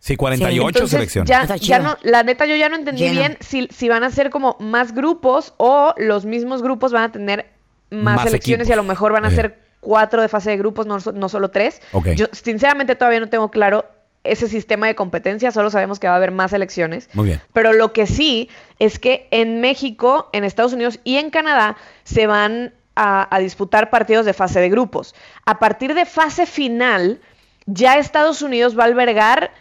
Sí, 0.00 0.16
48 0.16 0.68
Entonces, 0.68 0.90
selecciones. 0.90 1.28
Ya, 1.28 1.46
ya 1.56 1.78
no, 1.78 1.96
la 2.02 2.24
neta 2.24 2.44
yo 2.44 2.56
ya 2.56 2.68
no 2.68 2.74
entendí 2.74 3.02
Lleno. 3.02 3.20
bien 3.20 3.36
si, 3.40 3.68
si 3.68 3.88
van 3.88 4.02
a 4.02 4.10
ser 4.10 4.30
como 4.30 4.56
más 4.58 4.92
grupos 4.94 5.54
o 5.58 5.94
los 5.96 6.24
mismos 6.26 6.60
grupos 6.60 6.92
van 6.92 7.04
a 7.04 7.12
tener 7.12 7.46
más, 7.90 8.16
Más 8.16 8.24
selecciones 8.24 8.66
equipos. 8.66 8.70
y 8.70 8.72
a 8.72 8.76
lo 8.76 8.82
mejor 8.82 9.12
van 9.12 9.24
a 9.26 9.28
Eh. 9.28 9.34
ser 9.36 9.58
cuatro 9.80 10.20
de 10.20 10.28
fase 10.28 10.50
de 10.50 10.56
grupos, 10.56 10.86
no, 10.86 10.98
no 11.14 11.28
solo 11.28 11.50
tres. 11.50 11.80
Ok. 11.92 12.08
Yo 12.16 12.26
sinceramente 12.32 12.96
todavía 12.96 13.20
no 13.20 13.28
tengo 13.28 13.48
claro 13.50 13.86
ese 14.24 14.48
sistema 14.48 14.86
de 14.86 14.94
competencia, 14.94 15.50
solo 15.50 15.70
sabemos 15.70 15.98
que 15.98 16.06
va 16.06 16.14
a 16.14 16.16
haber 16.16 16.30
más 16.30 16.50
selecciones. 16.50 17.08
Muy 17.12 17.26
bien. 17.26 17.40
Pero 17.52 17.72
lo 17.72 17.92
que 17.92 18.06
sí 18.06 18.48
es 18.78 18.98
que 18.98 19.26
en 19.30 19.60
México, 19.60 20.28
en 20.32 20.44
Estados 20.44 20.72
Unidos 20.72 21.00
y 21.04 21.16
en 21.16 21.30
Canadá 21.30 21.76
se 22.04 22.26
van 22.26 22.72
a, 22.94 23.34
a 23.34 23.38
disputar 23.40 23.90
partidos 23.90 24.26
de 24.26 24.32
fase 24.32 24.60
de 24.60 24.68
grupos. 24.68 25.14
A 25.44 25.58
partir 25.58 25.94
de 25.94 26.04
fase 26.04 26.46
final, 26.46 27.20
ya 27.66 27.98
Estados 27.98 28.42
Unidos 28.42 28.78
va 28.78 28.84
a 28.84 28.86
albergar, 28.86 29.52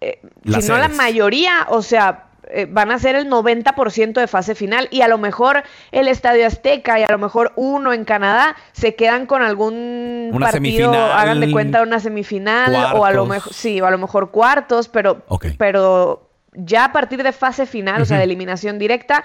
eh, 0.00 0.20
si 0.44 0.68
no 0.68 0.78
la 0.78 0.88
mayoría, 0.88 1.66
o 1.68 1.82
sea, 1.82 2.27
eh, 2.50 2.66
van 2.68 2.90
a 2.90 2.98
ser 2.98 3.14
el 3.16 3.28
90% 3.30 4.12
de 4.14 4.26
fase 4.26 4.54
final 4.54 4.88
y 4.90 5.00
a 5.02 5.08
lo 5.08 5.18
mejor 5.18 5.62
el 5.92 6.08
Estadio 6.08 6.46
Azteca 6.46 6.98
y 6.98 7.02
a 7.02 7.10
lo 7.10 7.18
mejor 7.18 7.52
uno 7.56 7.92
en 7.92 8.04
Canadá 8.04 8.56
se 8.72 8.94
quedan 8.94 9.26
con 9.26 9.42
algún 9.42 10.30
Una 10.32 10.46
partido, 10.50 10.92
semifinal, 10.92 11.12
hagan 11.12 11.40
de 11.40 11.50
cuenta 11.50 11.82
una 11.82 12.00
semifinal 12.00 12.74
o 12.96 13.04
a 13.04 13.12
lo 13.12 13.26
mejor 13.26 13.52
sí, 13.52 13.80
o 13.80 13.86
a 13.86 13.90
lo 13.90 13.98
mejor 13.98 14.30
cuartos, 14.30 14.88
pero 14.88 15.22
Ok. 15.28 15.46
pero 15.58 16.30
ya 16.54 16.86
a 16.86 16.92
partir 16.92 17.22
de 17.22 17.32
fase 17.32 17.66
final, 17.66 18.02
o 18.02 18.04
sea, 18.04 18.18
de 18.18 18.24
eliminación 18.24 18.78
directa, 18.78 19.22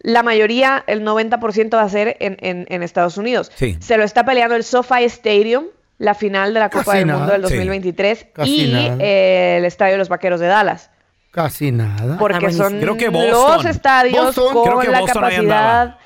la 0.00 0.22
mayoría, 0.22 0.84
el 0.86 1.02
90% 1.02 1.76
va 1.76 1.82
a 1.82 1.88
ser 1.88 2.16
en, 2.20 2.36
en- 2.40 2.66
en 2.68 2.82
Estados 2.82 3.16
Unidos. 3.16 3.50
Sí. 3.54 3.76
Se 3.80 3.96
lo 3.96 4.04
está 4.04 4.24
peleando 4.24 4.54
el 4.54 4.64
SoFi 4.64 5.04
Stadium, 5.04 5.64
la 5.96 6.12
final 6.14 6.52
de 6.52 6.60
la 6.60 6.68
Copa 6.68 6.84
Casi 6.86 6.98
del 6.98 7.06
nada. 7.06 7.18
Mundo 7.20 7.32
del 7.32 7.46
Sí. 7.46 7.54
2023, 7.54 8.26
Casi 8.34 8.50
y 8.66 8.74
eh, 9.00 9.56
el 9.58 9.64
Estadio 9.64 9.92
de 9.92 9.98
los 9.98 10.08
Vaqueros 10.10 10.40
de 10.40 10.48
Dallas. 10.48 10.90
Casi 11.34 11.72
nada. 11.72 12.16
Porque 12.18 12.52
son 12.52 12.78
Creo 12.80 12.96
que 12.96 13.10
los 13.10 13.30
Boston. 13.32 13.66
estadios 13.66 14.24
Boston. 14.36 14.52
con 14.54 14.64
Creo 14.64 14.78
que 14.80 14.88
la 14.88 15.00
Boston 15.00 15.24
ahí 15.24 15.30
capacidad. 15.32 15.80
andaba. 15.82 15.98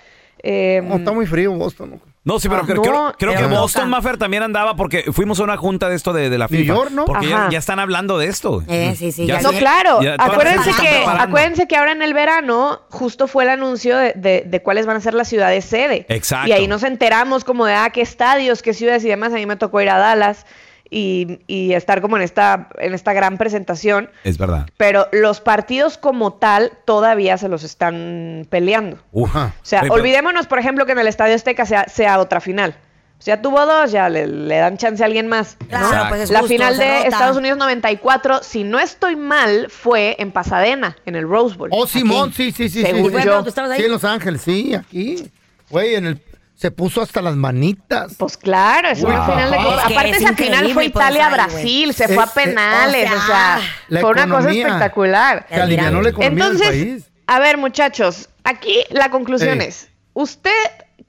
eh, 0.43 0.83
No, 0.85 0.97
está 0.97 1.13
muy 1.13 1.27
frío 1.27 1.53
Boston. 1.53 2.01
No, 2.25 2.39
sí, 2.39 2.49
pero 2.49 2.61
Ah, 2.63 2.67
creo, 2.67 2.77
no, 2.77 2.83
creo- 2.83 3.15
creo 3.17 3.33
que 3.49 3.55
Boston 3.55 3.85
loca. 3.91 3.97
Maffer 3.97 4.19
también 4.19 4.43
andaba 4.43 4.77
porque 4.77 5.05
fuimos 5.13 5.41
a 5.41 5.45
una 5.45 5.57
junta 5.57 5.89
de 5.89 5.97
esto 5.97 6.13
de, 6.13 6.29
de 6.29 6.37
la 6.37 6.47
FIFA. 6.47 6.75
York, 6.75 6.91
¿no? 6.91 7.07
Porque 7.07 7.27
ya, 7.29 7.37
Ajá. 7.43 7.51
ya 7.51 7.59
están 7.59 7.79
hablando 7.79 8.19
de 8.19 8.27
esto. 8.27 8.63
Eh, 8.69 8.95
sí, 8.99 9.13
sí, 9.13 9.25
ya 9.27 9.41
No, 9.41 9.51
sé. 9.53 9.59
claro. 9.59 10.03
ya 10.03 10.17
todas 10.17 10.29
las 10.29 10.29
Acuérdense 10.37 10.71
están 10.71 10.85
que, 10.87 10.93
preparando. 10.97 11.25
acuérdense 11.25 11.67
que 11.69 11.77
ahora 11.77 11.93
en 11.93 12.03
el 12.03 12.13
verano 12.13 12.81
justo 12.91 13.29
fue 13.29 13.45
el 13.45 13.51
anuncio 13.51 13.97
de, 13.97 14.13
de- 14.15 14.45
de 14.47 14.63
cuáles 14.63 14.85
van 14.85 14.97
a 14.99 15.01
ser 15.01 15.15
las 15.15 15.29
ciudades 15.29 15.65
sede. 15.65 16.05
Exacto. 16.11 16.49
Y 16.49 16.53
ahí 16.53 16.67
nos 16.69 16.83
enteramos 16.83 17.45
como 17.45 17.65
de, 17.65 17.75
ah, 17.75 17.89
qué 17.91 18.03
estadios, 18.03 18.61
qué 18.61 18.75
ciudades 18.75 19.03
y 19.05 19.09
demás. 19.09 19.33
A 19.33 19.37
mí 19.37 19.47
me 19.47 19.57
tocó 19.57 19.81
ir 19.81 19.89
a 19.89 19.97
Dallas 19.97 20.45
y, 20.91 21.41
y 21.47 21.73
estar 21.75 22.01
como 22.01 22.17
en 22.17 22.23
esta, 22.23 22.69
en 22.79 22.95
esta 22.95 23.13
gran 23.13 23.39
presentación. 23.39 24.11
Es 24.25 24.39
verdad. 24.39 24.67
Pero 24.77 25.09
los 25.13 25.41
partidos 25.41 25.99
como 25.99 26.35
tal 26.35 26.73
todavía 26.85 27.39
se 27.39 27.49
los 27.49 27.65
están 27.65 28.47
peleando. 28.51 28.99
O 29.13 29.29
sea, 29.63 29.83
Oye, 29.83 29.91
olvidémonos, 29.91 30.47
por 30.47 30.59
ejemplo, 30.59 30.87
que 30.87 30.93
en 30.93 30.99
el 30.99 31.09
Estadio 31.09 31.35
Azteca 31.35 31.67
sea, 31.67 31.89
sea 31.89 32.19
otra 32.19 32.41
final. 32.41 32.77
O 33.19 33.23
sea, 33.23 33.43
tuvo 33.43 33.67
dos, 33.67 33.91
ya 33.91 34.09
le, 34.09 34.29
le 34.29 34.57
dan 34.59 34.77
chance 34.77 35.03
a 35.03 35.07
alguien 35.07 35.27
más. 35.27 35.57
¿no? 35.61 35.67
Claro, 35.67 36.09
pues 36.09 36.21
es 36.23 36.31
La 36.31 36.41
justo, 36.41 36.55
final 36.55 36.77
de. 36.77 37.09
Estados 37.09 37.37
Unidos 37.37 37.59
94, 37.59 38.43
si 38.45 38.63
no 38.63 38.79
estoy 38.79 39.17
mal, 39.17 39.67
fue 39.71 40.15
en 40.21 40.31
Pasadena, 40.31 40.97
en 41.05 41.17
el 41.17 41.29
Rose 41.29 41.57
Bowl. 41.57 41.69
Oh, 41.73 41.87
Simón, 41.87 42.33
sí, 42.33 42.53
sí, 42.53 42.69
sí. 42.69 42.83
Según 42.83 43.11
sí. 43.11 43.19
Yo. 43.25 43.45
ahí. 43.45 43.79
Sí, 43.79 43.85
en 43.85 43.91
Los 43.91 44.05
Ángeles, 44.05 44.41
sí, 44.41 44.75
aquí. 44.75 45.31
Güey, 45.69 45.97
en 45.97 46.07
el... 46.07 46.23
Se 46.59 46.73
puso 46.73 47.01
hasta 47.03 47.23
las 47.23 47.37
manitas. 47.37 48.15
Pues 48.19 48.37
claro, 48.37 48.89
es 48.89 49.01
una 49.01 49.25
final 49.25 49.51
de 49.53 49.57
Es 49.59 49.65
Copa. 49.65 49.87
que 49.87 49.95
Aparte, 49.95 50.11
es 50.11 50.17
esa 50.23 50.35
final 50.35 50.73
fue 50.73 50.83
ahí, 50.83 50.89
Italia-Brasil, 50.89 51.95
se 51.95 52.09
fue 52.09 52.25
a 52.25 52.27
eh, 52.27 52.31
penales, 52.35 53.11
o 53.13 53.15
o 53.15 53.27
sea, 53.27 53.61
fue 54.01 54.11
una 54.11 54.29
cosa 54.29 54.51
espectacular. 54.51 55.47
Se 55.49 55.55
alivianó 55.55 56.03
la 56.03 56.09
economía 56.09 56.45
Entonces, 56.47 56.71
del 56.73 56.89
país. 56.97 57.11
a 57.29 57.39
ver, 57.39 57.59
muchachos, 57.59 58.29
aquí 58.43 58.75
la 58.91 59.09
conclusión 59.13 59.61
Ey. 59.61 59.69
es: 59.69 59.89
¿usted 60.15 60.51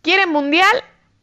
quiere 0.04 0.28
mundial? 0.28 0.70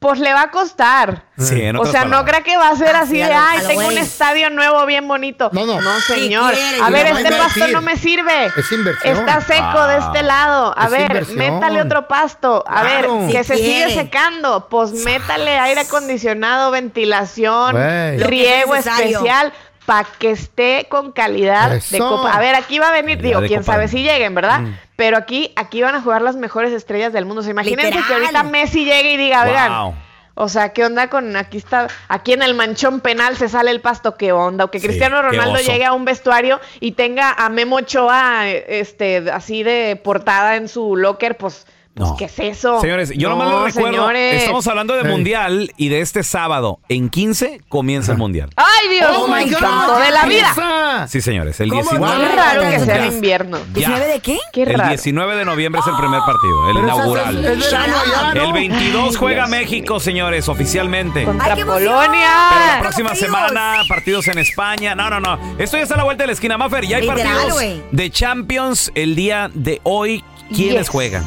Pues 0.07 0.21
le 0.21 0.33
va 0.33 0.43
a 0.43 0.51
costar. 0.53 1.25
Sí, 1.37 1.63
en 1.63 1.75
o 1.77 1.85
sea, 1.85 2.05
no 2.05 2.25
cree 2.25 2.45
que 2.45 2.57
va 2.57 2.69
a 2.69 2.77
ser 2.77 2.95
Ah, 2.95 3.01
así 3.01 3.17
de, 3.17 3.25
ay, 3.25 3.59
tengo 3.67 3.81
un 3.81 3.85
güey". 3.87 3.99
estadio 3.99 4.51
nuevo 4.51 4.87
bien 4.87 5.09
bonito. 5.09 5.51
No, 5.53 5.67
no. 5.67 5.81
No, 5.81 5.99
señor. 6.01 6.55
a 6.81 6.91
ver, 6.91 7.07
este 7.09 7.33
pasto 7.33 7.67
no 7.73 7.83
me 7.83 7.97
sirve. 7.97 8.47
Es 8.57 8.71
inversión. 8.71 9.17
Está 9.19 9.41
seco 9.41 9.65
Ah. 9.65 9.89
de 9.89 9.99
este 9.99 10.23
lado. 10.23 10.73
A 10.79 10.85
Es 10.85 10.91
ver, 10.93 11.01
inversión. 11.11 11.39
métale 11.39 11.83
otro 11.83 12.07
pasto. 12.07 12.63
A 12.69 12.83
Claro. 12.83 13.19
ver, 13.27 13.33
que 13.33 13.43
se 13.43 13.57
sigue 13.57 13.91
secando. 13.95 14.69
Pues 14.69 14.93
métale 14.93 15.59
aire 15.59 15.81
acondicionado, 15.81 16.71
ventilación, 16.71 17.75
riego 17.75 18.77
especial 18.77 19.53
para 19.87 20.07
que 20.21 20.31
esté 20.31 20.87
con 20.89 21.11
calidad 21.11 21.81
de 21.91 21.99
copa. 21.99 22.33
A 22.33 22.39
ver, 22.39 22.55
aquí 22.55 22.79
va 22.79 22.89
a 22.89 22.93
venir, 22.93 23.17
Calidad 23.19 23.39
digo, 23.41 23.49
quién 23.49 23.61
copa. 23.63 23.73
sabe 23.73 23.89
si 23.89 24.03
lleguen, 24.05 24.37
¿verdad? 24.37 24.61
Pero 24.97 25.17
aquí, 25.19 25.53
aquí 25.57 25.83
van 25.83 25.95
a 25.95 26.01
jugar 26.01 26.23
las 26.23 26.37
mejores 26.37 26.73
estrellas 26.73 27.13
del 27.13 27.27
mundo. 27.27 27.41
O 27.41 27.43
sea, 27.43 27.51
imagínense 27.53 27.99
que 28.07 28.15
ahorita 28.15 28.43
Messi 28.45 28.85
llegue 28.85 29.13
y 29.13 29.17
diga, 29.19 29.45
oigan, 29.45 29.73
Wow. 29.73 29.95
o 30.35 30.49
sea, 30.49 30.73
¿qué 30.73 30.85
onda 30.85 31.09
con 31.11 31.37
aquí 31.37 31.59
está, 31.59 31.89
aquí 32.09 32.33
en 32.33 32.43
el 32.43 32.55
manchón 32.55 33.01
penal 33.01 33.37
se 33.37 33.49
sale 33.49 33.71
el 33.71 33.81
pasto? 33.83 34.17
¿Qué 34.17 34.33
onda? 34.33 34.65
O 34.65 34.71
que 34.71 34.81
Sí, 34.81 34.87
Cristiano 34.87 35.21
Ronaldo 35.23 35.59
llegue 35.61 35.85
a 35.85 35.93
un 35.93 36.05
vestuario 36.07 36.61
y 36.81 36.93
tenga 36.93 37.31
a 37.33 37.49
Memo 37.51 37.77
Ochoa, 37.77 38.49
este, 38.49 39.31
así 39.31 39.63
de 39.63 40.01
portada 40.03 40.57
en 40.57 40.69
su 40.69 40.97
locker, 40.97 41.37
pues, 41.37 41.67
No. 41.97 42.15
¿qué 42.17 42.27
es 42.27 42.39
eso? 42.39 42.79
Señores, 42.81 43.11
yo 43.17 43.31
no, 43.31 43.37
nomás 43.37 43.65
les 43.65 43.75
recuerdo, 43.75 43.97
señores. 44.01 44.43
estamos 44.43 44.67
hablando 44.67 44.95
de 44.95 45.05
mundial 45.05 45.73
y 45.79 45.89
de 45.89 46.01
este 46.03 46.23
sábado, 46.23 46.79
en 46.91 47.09
15, 47.09 47.63
comienza 47.71 48.13
el 48.13 48.19
mundial. 48.19 48.51
¡Ay, 48.57 48.89
Dios! 48.91 49.11
¡Oh, 49.17 49.27
my 49.29 49.45
God! 49.51 50.03
de 50.05 50.11
la 50.11 50.27
vida! 50.27 51.07
Sí, 51.09 51.23
señores, 51.23 51.59
el 51.61 51.71
¿Cómo 51.71 51.81
19. 51.83 52.27
Qué 52.29 52.37
raro 52.37 52.61
que 52.63 52.81
sea 52.81 53.07
en 53.07 53.13
invierno. 53.15 53.59
Ya. 53.75 53.89
¿19 53.89 54.13
de 54.13 54.21
qué? 54.21 54.39
Qué 54.53 54.63
El 54.65 54.75
raro. 54.75 54.89
19 54.91 55.37
de 55.37 55.45
noviembre 55.47 55.81
es 55.81 55.87
el 55.87 55.97
primer 55.97 56.21
partido, 56.21 56.69
el 56.69 56.75
Pero 56.77 56.87
inaugural. 56.87 57.45
es- 57.47 57.51
es 57.65 57.73
verano. 57.73 58.43
El 58.45 58.53
22 58.53 59.17
juega 59.17 59.47
Dios. 59.47 59.51
México, 59.51 59.99
señores, 59.99 60.49
oficialmente. 60.51 61.25
Contra 61.25 61.55
¡Ay! 61.55 61.65
Polonia. 61.65 62.31
Pero 62.51 62.67
la 62.75 62.79
próxima 62.81 63.15
semana, 63.15 63.83
partidos 63.89 64.29
en 64.29 64.37
España. 64.39 64.95
No, 64.95 65.09
no, 65.09 65.19
no. 65.21 65.39
Esto 65.59 65.79
ya 65.79 65.83
está 65.85 65.95
a 65.95 65.99
la 65.99 66.05
vuelta 66.05 66.25
de 66.25 66.27
la 66.29 66.33
esquina, 66.35 66.59
Maffer. 66.59 66.85
Ya 66.87 66.99
hay 66.99 67.03
Literal, 67.09 67.25
partidos 67.27 67.53
güey. 67.55 67.83
de 67.91 68.11
Champions 68.11 68.93
el 68.95 69.15
día 69.17 69.51
de 69.55 69.81
hoy. 69.83 70.23
¿Quiénes 70.55 70.81
Yes. 70.83 70.89
juegan? 70.91 71.25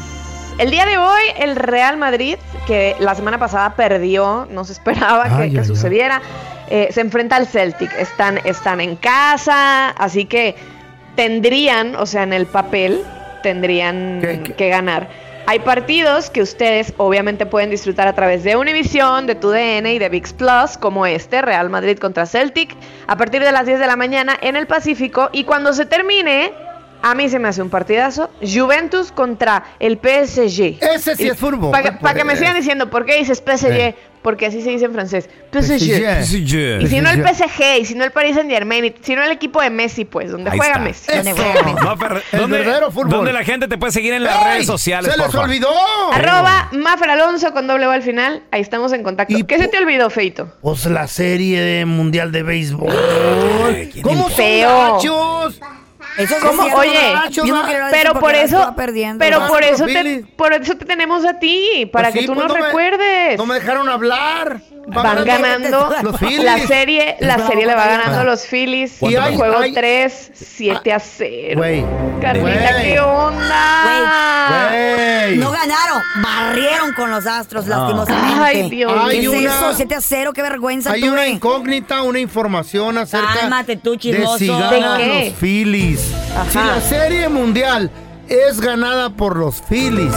El 0.60 0.70
día 0.70 0.84
de 0.84 0.98
hoy, 0.98 1.22
el 1.38 1.56
Real 1.56 1.96
Madrid, 1.96 2.36
que 2.66 2.94
la 3.00 3.14
semana 3.14 3.38
pasada 3.38 3.74
perdió, 3.76 4.46
no 4.50 4.64
se 4.64 4.72
esperaba 4.74 5.24
que, 5.48 5.64
sucediera, 5.64 6.20
eh, 6.68 6.88
se 6.92 7.00
enfrenta 7.00 7.36
al 7.36 7.46
Celtic. 7.46 7.90
Están, 7.98 8.38
están 8.44 8.82
en 8.82 8.96
casa, 8.96 9.88
así 9.88 10.26
que 10.26 10.54
tendrían, 11.16 11.96
o 11.96 12.04
sea, 12.04 12.24
en 12.24 12.34
el 12.34 12.44
papel, 12.44 13.02
tendrían 13.42 14.18
¿Qué- 14.20 14.42
qué? 14.42 14.52
que 14.52 14.68
ganar. 14.68 15.08
Hay 15.46 15.60
partidos 15.60 16.28
que 16.28 16.42
ustedes 16.42 16.92
obviamente 16.98 17.46
pueden 17.46 17.70
disfrutar 17.70 18.06
a 18.06 18.12
través 18.12 18.44
de 18.44 18.54
Univision, 18.56 19.26
de 19.26 19.34
TUDN 19.36 19.86
y 19.86 19.98
de 19.98 20.10
VIX 20.10 20.32
Plus, 20.34 20.76
como 20.78 21.06
este, 21.06 21.40
Real 21.40 21.70
Madrid 21.70 21.98
contra 21.98 22.26
Celtic, 22.26 22.76
a 23.06 23.16
partir 23.16 23.42
de 23.42 23.50
las 23.50 23.64
10 23.64 23.80
de 23.80 23.86
la 23.86 23.96
mañana 23.96 24.36
en 24.42 24.56
el 24.56 24.66
Pacífico. 24.66 25.30
Y 25.32 25.44
cuando 25.44 25.72
se 25.72 25.86
termine, 25.86 26.52
A 27.02 27.14
mí 27.14 27.28
se 27.28 27.38
me 27.38 27.48
hace 27.48 27.62
un 27.62 27.70
partidazo. 27.70 28.30
Juventus 28.42 29.10
contra 29.12 29.64
el 29.78 29.96
PSG. 29.98 30.78
Ese 30.82 31.16
sí 31.16 31.28
es 31.28 31.38
fútbol. 31.38 31.70
Para 31.70 32.14
que, 32.14 32.24
me 32.24 32.36
sigan 32.36 32.54
diciendo, 32.54 32.90
¿por 32.90 33.06
qué 33.06 33.16
dices 33.18 33.42
PSG? 33.44 33.66
Eh. 33.70 33.94
Porque 34.22 34.44
así 34.44 34.60
se 34.60 34.68
dice 34.68 34.84
en 34.84 34.92
francés. 34.92 35.30
PSG. 35.50 36.22
PSG. 36.24 36.82
Y 36.82 36.86
si 36.88 37.00
no 37.00 37.08
el 37.08 37.26
PSG, 37.26 37.80
y 37.80 37.84
si 37.86 37.94
no 37.94 38.04
el 38.04 38.10
Paris 38.10 38.34
Saint 38.34 38.50
Germain, 38.50 38.84
y 38.84 38.94
si 39.00 39.14
no 39.16 39.22
el 39.22 39.30
equipo 39.30 39.62
de 39.62 39.70
Messi, 39.70 40.04
pues, 40.04 40.30
donde 40.30 40.50
Ahí 40.50 40.58
juega 40.58 40.74
está. 40.74 40.84
Messi. 40.84 41.06
Donde 41.16 41.32
juega 41.32 41.62
Messi. 41.62 41.84
No, 41.86 41.96
pero, 41.98 42.16
El 42.32 42.38
¿dónde, 42.38 42.58
verdadero 42.58 42.90
fútbol. 42.90 43.08
¿Dónde 43.10 43.32
la 43.32 43.44
gente 43.44 43.66
te 43.66 43.78
puede 43.78 43.92
seguir 43.92 44.12
en 44.12 44.24
las 44.24 44.36
¡Ey! 44.36 44.44
redes 44.52 44.66
sociales, 44.66 45.10
¡Se 45.10 45.16
les 45.16 45.26
porfa? 45.28 45.44
olvidó! 45.44 45.70
Arroba 46.12 46.68
Mafer 46.72 47.08
Alonso 47.08 47.50
con 47.54 47.66
doble 47.66 47.86
O 47.86 47.90
al 47.92 48.02
final. 48.02 48.42
Ahí 48.50 48.60
estamos 48.60 48.92
en 48.92 49.02
contacto. 49.02 49.34
Y 49.34 49.44
¿Qué 49.44 49.56
se 49.58 49.68
te 49.68 49.78
olvidó, 49.78 50.10
Feito? 50.10 50.52
Pues 50.60 50.84
la 50.84 51.08
serie 51.08 51.58
de 51.62 51.86
mundial 51.86 52.30
de 52.30 52.42
béisbol. 52.42 52.92
¿Cómo 54.02 54.24
son 54.24 54.32
Feo. 54.32 54.94
gachos? 54.96 55.60
Eso 56.16 56.36
es 56.36 56.42
¿Cómo? 56.42 56.62
Oye, 56.74 57.14
no 57.46 57.62
Pero 57.90 58.14
por 58.14 58.34
eso, 58.34 58.74
pero 59.18 59.46
por 59.46 59.62
eso, 59.62 59.86
te, 59.86 60.24
por 60.36 60.52
eso 60.52 60.76
te 60.76 60.84
tenemos 60.84 61.24
a 61.24 61.38
ti, 61.38 61.88
para 61.92 62.08
Pues 62.08 62.14
que 62.14 62.20
sí, 62.20 62.26
tú 62.26 62.34
pues 62.34 62.46
nos 62.46 62.54
no 62.56 62.60
me- 62.60 62.66
recuerdes. 62.66 63.38
No 63.38 63.46
me 63.46 63.54
dejaron 63.54 63.88
hablar. 63.88 64.60
Van 64.90 65.24
ganando 65.24 65.90
los 66.02 66.18
Phillies. 66.18 66.44
la 66.44 66.58
serie, 66.66 67.16
la 67.20 67.34
Bravo, 67.36 67.50
serie 67.50 67.66
le 67.66 67.74
va 67.74 67.86
ganando 67.86 68.20
a 68.20 68.24
los 68.24 68.42
Phillies. 68.46 69.02
Y 69.02 69.16
hay- 69.16 69.36
juego 69.36 69.58
hay- 69.58 69.72
3, 69.72 70.30
7 70.34 70.92
a 70.92 70.98
0. 71.00 71.54
Güey. 71.56 71.84
Carlita, 72.20 72.72
Güey. 72.72 72.82
¿qué 72.92 73.00
onda? 73.00 74.68
Güey. 74.70 75.36
No 75.38 75.50
ganaron, 75.50 76.02
barrieron 76.22 76.92
con 76.94 77.10
los 77.10 77.26
astros, 77.26 77.66
lastimosamente. 77.66 78.40
Ay, 78.42 78.70
Dios 78.70 78.92
¿Qué 79.10 79.18
mío. 79.20 79.32
es 79.32 79.44
eso? 79.44 79.74
7 79.74 79.94
a 79.94 80.00
0, 80.00 80.32
qué 80.32 80.42
vergüenza 80.42 80.92
Hay 80.92 81.08
una 81.08 81.26
incógnita, 81.26 82.02
una 82.02 82.18
información 82.18 82.98
acerca 82.98 83.34
Cálmate 83.40 83.76
tú, 83.76 83.92
de 83.96 84.26
si 84.38 84.46
¿De 84.46 84.52
ganan 84.52 84.98
qué? 84.98 85.24
los 85.30 85.38
Phillies. 85.38 86.12
Ajá. 86.36 86.50
Si 86.50 86.58
la 86.58 86.80
serie 86.80 87.28
mundial 87.28 87.90
es 88.28 88.60
ganada 88.60 89.10
por 89.10 89.36
los 89.36 89.62
Phillies, 89.62 90.14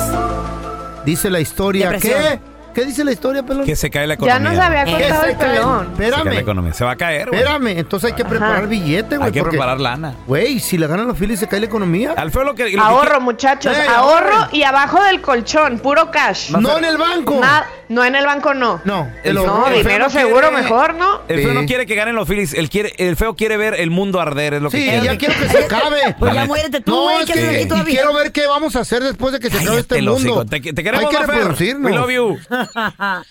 dice 1.05 1.29
la 1.29 1.39
historia. 1.39 1.89
Depresión. 1.91 2.52
¿Qué? 2.73 2.81
¿Qué 2.81 2.87
dice 2.87 3.03
la 3.05 3.11
historia, 3.11 3.43
pelón? 3.43 3.65
Que 3.65 3.75
se 3.75 3.89
cae 3.89 4.05
la 4.07 4.15
Ya 4.15 4.35
economía. 4.35 4.49
nos 4.51 4.59
había 4.59 4.85
contado 4.85 5.21
se 5.23 5.29
el 5.31 5.37
cae- 5.37 5.47
pelón. 5.53 5.79
Se 5.79 5.97
cae 5.97 6.09
la 6.09 6.17
Espérame, 6.17 6.39
economía. 6.39 6.73
Se 6.73 6.83
va 6.85 6.91
a 6.91 6.95
caer, 6.95 7.27
güey. 7.29 7.39
espérame. 7.41 7.67
Entonces 7.79 8.09
hay 8.11 8.15
que 8.17 8.25
preparar 8.25 8.67
billete, 8.67 9.15
güey. 9.17 9.27
Hay 9.27 9.31
que 9.31 9.39
porque- 9.39 9.51
preparar 9.57 9.79
lana. 9.79 10.15
Güey, 10.27 10.59
si 10.59 10.77
le 10.77 10.87
ganan 10.87 11.07
los 11.07 11.17
Phillies 11.17 11.39
se 11.39 11.47
cae 11.47 11.59
la 11.59 11.65
economía. 11.67 12.13
Al 12.17 12.31
feo 12.31 12.43
lo 12.43 12.55
que... 12.55 12.69
lo 12.71 12.81
Ahorro, 12.83 13.21
muchachos, 13.21 13.75
ahorro 13.95 14.47
y 14.51 14.63
abajo 14.63 15.01
del 15.03 15.21
colchón, 15.21 15.79
puro 15.79 16.11
cash. 16.11 16.51
No 16.51 16.77
en 16.77 16.85
el 16.85 16.97
banco. 16.97 17.39
Na- 17.39 17.65
no 17.93 18.03
en 18.03 18.15
el 18.15 18.25
banco, 18.25 18.53
no. 18.53 18.81
No, 18.85 19.09
El- 19.23 19.35
No, 19.35 19.67
el 19.67 19.73
feo 19.73 19.83
dinero 19.83 20.05
no 20.05 20.11
quiere- 20.11 20.27
seguro 20.27 20.51
mejor, 20.51 20.93
¿no? 20.95 21.21
El 21.27 21.39
feo 21.41 21.49
Sí. 21.51 21.55
no 21.55 21.65
quiere 21.65 21.85
que 21.85 21.95
ganen 21.95 22.15
los 22.15 22.27
Phillies. 22.27 22.53
El, 22.53 22.69
quiere, 22.69 22.93
el 22.97 23.15
feo 23.15 23.35
quiere 23.35 23.57
ver 23.57 23.75
el 23.75 23.89
mundo 23.91 24.19
arder, 24.19 24.55
es 24.55 24.61
lo 24.61 24.69
que 24.69 24.77
Sí, 24.77 24.83
quiere. 24.83 25.05
ya 25.05 25.17
quiero 25.17 25.35
que 25.39 25.49
se 25.49 25.65
acabe. 25.65 26.15
Pues 26.19 26.33
ya 26.33 26.45
muérete 26.45 26.81
tú, 26.81 26.91
No, 26.91 27.01
güey, 27.03 27.17
es 27.19 27.25
¿qué 27.25 27.31
haces 27.33 27.49
que- 27.49 27.55
aquí 27.57 27.65
todavía? 27.67 27.95
quiero 27.95 28.13
ver 28.13 28.31
qué 28.31 28.47
vamos 28.47 28.75
a 28.75 28.79
hacer 28.81 29.03
después 29.03 29.33
de 29.33 29.39
que 29.39 29.49
se 29.49 29.59
acabe 29.59 29.79
este 29.79 30.01
mundo. 30.01 30.45
Te, 30.45 30.59
te 30.61 30.83
queremos, 30.83 31.05
Hay 31.05 31.11
que 31.11 31.17
reproducirnos. 31.25 31.91
We 31.91 31.97
love 31.97 32.11
you. 32.11 32.37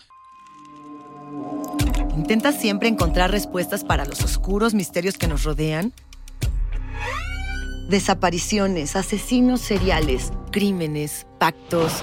¿Intentas 2.16 2.60
siempre 2.60 2.88
encontrar 2.88 3.30
respuestas 3.30 3.84
para 3.84 4.04
los 4.04 4.22
oscuros 4.22 4.74
misterios 4.74 5.16
que 5.16 5.26
nos 5.26 5.44
rodean? 5.44 5.92
Desapariciones, 7.88 8.96
asesinos 8.96 9.60
seriales, 9.60 10.32
crímenes, 10.50 11.26
pactos. 11.38 12.02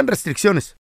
aplican 0.01 0.07
restricciones. 0.07 0.77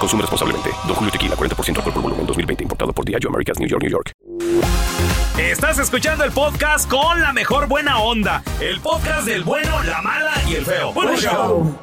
Consume 0.00 0.22
responsablemente. 0.22 0.70
Don 0.86 0.96
Julio 0.96 1.12
Tequila, 1.12 1.36
40% 1.36 1.76
alcohol 1.76 1.92
por 1.92 2.02
volumen, 2.02 2.26
2020. 2.26 2.64
Importado 2.64 2.92
por 2.94 3.04
Diageo 3.04 3.28
Americas, 3.28 3.58
New 3.58 3.68
York, 3.68 3.82
New 3.82 3.90
York. 3.90 4.12
Estás 5.38 5.78
escuchando 5.78 6.24
el 6.24 6.32
podcast 6.32 6.88
con 6.88 7.20
la 7.20 7.34
mejor 7.34 7.68
buena 7.68 7.98
onda. 7.98 8.42
El 8.60 8.80
podcast 8.80 9.26
del 9.26 9.44
bueno, 9.44 9.82
la 9.82 10.00
mala 10.00 10.32
y 10.48 10.54
el 10.54 10.64
feo. 10.64 10.94
Bueno, 10.94 11.16
show. 11.16 11.78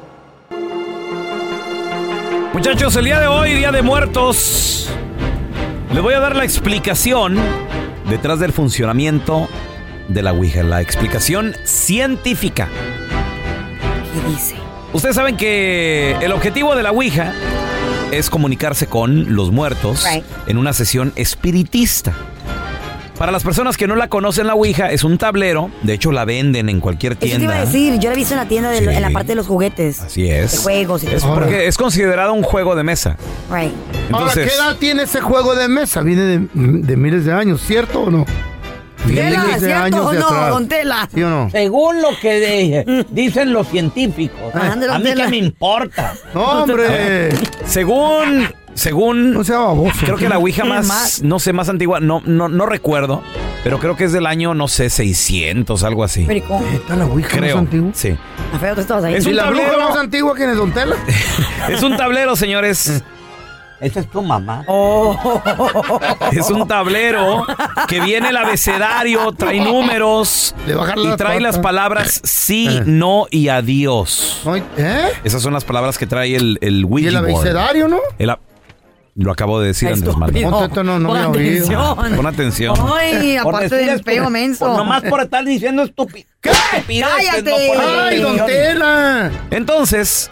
Muchachos, 2.52 2.96
el 2.96 3.04
día 3.04 3.20
de 3.20 3.28
hoy, 3.28 3.54
Día 3.54 3.70
de 3.70 3.82
Muertos, 3.82 4.90
les 5.92 6.02
voy 6.02 6.14
a 6.14 6.18
dar 6.18 6.34
la 6.34 6.42
explicación 6.42 7.38
detrás 8.10 8.40
del 8.40 8.52
funcionamiento 8.52 9.48
de 10.08 10.22
la 10.22 10.32
Ouija, 10.32 10.64
la 10.64 10.80
explicación 10.80 11.54
científica. 11.64 12.66
¿Qué 14.12 14.28
dice? 14.28 14.56
Ustedes 14.92 15.14
saben 15.14 15.36
que 15.36 16.16
el 16.20 16.32
objetivo 16.32 16.74
de 16.74 16.82
la 16.82 16.90
Ouija 16.90 17.32
es 18.12 18.30
comunicarse 18.30 18.86
con 18.86 19.34
los 19.34 19.50
muertos 19.50 20.04
Right. 20.10 20.24
en 20.46 20.58
una 20.58 20.72
sesión 20.72 21.12
espiritista. 21.16 22.12
Para 23.18 23.32
las 23.32 23.42
personas 23.42 23.76
que 23.76 23.88
no 23.88 23.96
la 23.96 24.06
conocen, 24.08 24.46
la 24.46 24.54
Ouija 24.54 24.92
es 24.92 25.02
un 25.02 25.18
tablero. 25.18 25.72
De 25.82 25.92
hecho, 25.94 26.12
la 26.12 26.24
venden 26.24 26.68
en 26.68 26.78
cualquier 26.78 27.14
Eso 27.14 27.20
te 27.20 27.26
tienda. 27.26 27.44
iba 27.46 27.54
a 27.56 27.64
decir, 27.66 27.98
yo 27.98 28.10
la 28.10 28.14
he 28.14 28.16
visto 28.16 28.34
en 28.34 28.38
la 28.40 28.46
tienda, 28.46 28.70
de 28.70 28.80
lo- 28.80 28.90
Sí. 28.92 28.96
en 28.96 29.02
la 29.02 29.10
parte 29.10 29.28
de 29.30 29.34
los 29.34 29.46
juguetes. 29.48 30.00
Así 30.00 30.28
es. 30.30 30.52
De 30.52 30.58
juegos 30.58 31.02
y 31.02 31.08
Es 31.08 31.22
todo. 31.22 31.34
porque 31.34 31.66
es 31.66 31.76
considerado 31.76 32.32
un 32.32 32.44
juego 32.44 32.76
de 32.76 32.84
mesa. 32.84 33.16
Right. 33.50 33.72
Ahora, 34.12 34.32
¿qué 34.32 34.40
Entonces, 34.42 34.54
edad 34.54 34.76
tiene 34.76 35.02
ese 35.02 35.20
juego 35.20 35.56
de 35.56 35.66
mesa? 35.66 36.02
Viene 36.02 36.22
de, 36.22 36.48
de 36.54 36.96
miles 36.96 37.24
de 37.24 37.32
años, 37.32 37.60
¿cierto 37.60 38.02
o 38.02 38.10
no? 38.10 38.24
Tela, 39.06 39.44
¿cierto 39.58 39.74
años 39.84 40.00
o 40.06 40.12
no, 40.12 40.26
atrás. 40.26 40.50
don 40.50 40.68
Tela? 40.68 41.08
¿Sí 41.14 41.22
o 41.22 41.30
no? 41.30 41.50
Según 41.50 42.02
lo 42.02 42.08
que 42.20 42.40
de- 42.40 43.06
dicen 43.10 43.52
los 43.52 43.68
científicos. 43.68 44.54
Ándale, 44.54 44.92
A 44.92 44.98
mí 44.98 45.04
Tela. 45.04 45.24
que 45.24 45.30
me 45.30 45.36
importa. 45.38 46.14
No, 46.34 46.62
hombre. 46.62 47.30
según, 47.66 48.48
según, 48.74 49.32
No 49.32 49.44
sea 49.44 49.58
baboso. 49.58 49.98
creo 50.04 50.16
que 50.16 50.28
la 50.28 50.38
Ouija 50.38 50.64
más, 50.64 50.86
Más. 50.86 51.22
no 51.22 51.38
sé, 51.38 51.52
más 51.52 51.68
antigua, 51.68 52.00
no, 52.00 52.22
no, 52.24 52.48
no 52.48 52.66
recuerdo, 52.66 53.22
pero 53.64 53.78
creo 53.78 53.96
que 53.96 54.04
es 54.04 54.12
del 54.12 54.26
año, 54.26 54.54
no 54.54 54.68
sé, 54.68 54.90
600, 54.90 55.82
algo 55.84 56.04
así. 56.04 56.26
¿Está 56.28 56.96
la 56.96 57.06
Ouija 57.06 57.36
Creo. 57.38 57.56
más 57.56 57.64
antigua? 57.64 57.90
Sí. 57.94 58.16
A 58.54 58.58
feo, 58.58 58.74
tú 58.74 58.80
estabas 58.80 59.04
ahí. 59.04 59.14
Es 59.14 59.26
¿Y 59.26 59.30
un 59.30 59.36
la 59.36 59.50
bruja 59.50 59.64
tablero. 59.66 59.88
más 59.88 59.98
antigua 59.98 60.34
quién 60.36 60.50
es, 60.50 60.56
Don 60.56 60.72
Tela? 60.72 60.96
Es 61.68 61.82
un 61.82 61.96
tablero, 61.96 62.34
señores. 62.36 63.02
Esa 63.80 64.00
es 64.00 64.10
tu 64.10 64.22
mamá. 64.22 64.64
Es 66.32 66.50
un 66.50 66.66
tablero 66.66 67.46
que 67.86 68.00
viene 68.00 68.30
el 68.30 68.36
abecedario, 68.36 69.32
trae 69.32 69.60
números 69.60 70.54
Le 70.66 70.74
va 70.74 70.82
a 70.82 70.86
jalar 70.86 71.04
y 71.04 71.08
las 71.08 71.16
trae 71.16 71.40
las 71.40 71.58
palabras 71.58 72.20
sí, 72.24 72.66
Eh. 72.68 72.82
no 72.86 73.26
y 73.30 73.48
adiós. 73.48 74.40
No, 74.44 74.56
¿Eh? 74.56 74.62
Esas 75.24 75.42
son 75.42 75.52
las 75.52 75.64
palabras 75.64 75.96
que 75.98 76.06
trae 76.06 76.34
el, 76.34 76.58
el 76.60 76.86
¿Y 76.98 77.06
el 77.06 77.14
board. 77.16 77.16
abecedario, 77.18 77.88
no? 77.88 77.98
El 78.18 78.32
Lo 79.14 79.32
acabo 79.32 79.60
de 79.60 79.68
decir, 79.68 79.88
Andrés 79.88 80.16
Manuel. 80.16 80.36
Estúpido. 80.36 80.50
Ponte 80.50 80.66
esto, 80.66 80.84
no, 80.84 80.98
no 80.98 81.08
Pon 81.08 81.16
atención. 81.18 81.96
Pon 82.16 82.26
atención. 82.26 82.76
Ay, 82.96 83.36
Por 83.42 83.54
aparte 83.54 83.76
del 83.76 84.02
feo 84.04 84.30
menso. 84.30 84.66
por- 84.66 84.76
nomás 84.76 85.02
por 85.04 85.20
estar 85.22 85.44
diciendo 85.44 85.82
estupi 85.82 86.24
¿Qué? 86.40 86.50
¡Cállate! 87.00 87.72
no 87.74 88.00
¡Ay, 88.04 88.20
don. 88.20 88.46
Tela! 88.46 89.30
Entonces, 89.50 90.30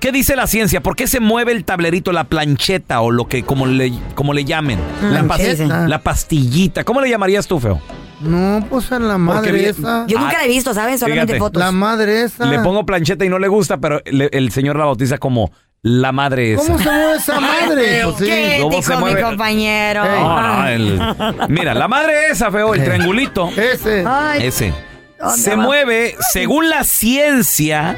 ¿qué 0.00 0.10
dice 0.12 0.34
la 0.36 0.46
ciencia? 0.46 0.80
¿Por 0.82 0.96
qué 0.96 1.06
se 1.06 1.20
mueve 1.20 1.52
el 1.52 1.64
tablerito, 1.64 2.10
la 2.12 2.24
plancheta 2.24 3.00
o 3.00 3.10
lo 3.10 3.26
que 3.28 3.42
como 3.44 3.66
le, 3.66 3.92
como 4.14 4.32
le 4.32 4.44
llamen? 4.44 4.78
La, 5.02 5.98
pastillita. 6.02 6.84
¿Cómo 6.84 7.00
le 7.00 7.08
llamarías 7.10 7.46
tú, 7.46 7.60
feo? 7.60 7.80
No, 8.20 8.66
pues 8.68 8.90
a 8.92 8.98
la 8.98 9.16
madre 9.16 9.68
esa. 9.70 10.04
Yo 10.06 10.18
nunca 10.18 10.32
Ah, 10.36 10.38
la 10.40 10.44
he 10.44 10.48
visto, 10.48 10.74
¿saben? 10.74 10.98
Solamente 10.98 11.32
fíjate. 11.34 11.38
fotos. 11.38 11.60
La 11.62 11.72
madre 11.72 12.22
esa. 12.24 12.44
Le 12.44 12.58
pongo 12.58 12.84
plancheta 12.84 13.24
y 13.24 13.28
no 13.30 13.38
le 13.38 13.48
gusta, 13.48 13.78
pero 13.78 14.00
le- 14.04 14.28
el 14.32 14.50
señor 14.52 14.76
la 14.76 14.84
bautiza 14.84 15.16
como 15.18 15.50
la 15.82 16.12
madre 16.12 16.52
esa. 16.52 16.62
¿Cómo 16.66 16.78
se 16.78 16.84
mueve 16.84 17.14
esa 17.16 17.40
madre? 17.40 18.00
Pues 18.04 18.16
sí. 18.18 18.24
¿Qué 18.26 18.58
¿Cómo 18.60 18.82
se 18.82 18.92
dijo 18.92 19.06
mi 19.06 19.14
compañero? 19.22 20.04
Ey. 20.04 20.20
No, 20.22 20.42
no, 20.42 20.68
el- 20.68 21.00
mira, 21.48 21.72
la 21.72 21.88
madre 21.88 22.26
esa, 22.30 22.50
feo, 22.50 22.74
el 22.74 22.84
triangulito. 22.84 23.48
Ese. 23.56 24.04
Ay, 24.06 24.46
Ese. 24.46 24.74
¿dónde 25.18 25.38
Se 25.38 25.56
va? 25.56 25.62
mueve, 25.62 26.14
según 26.32 26.68
la 26.68 26.84
ciencia, 26.84 27.96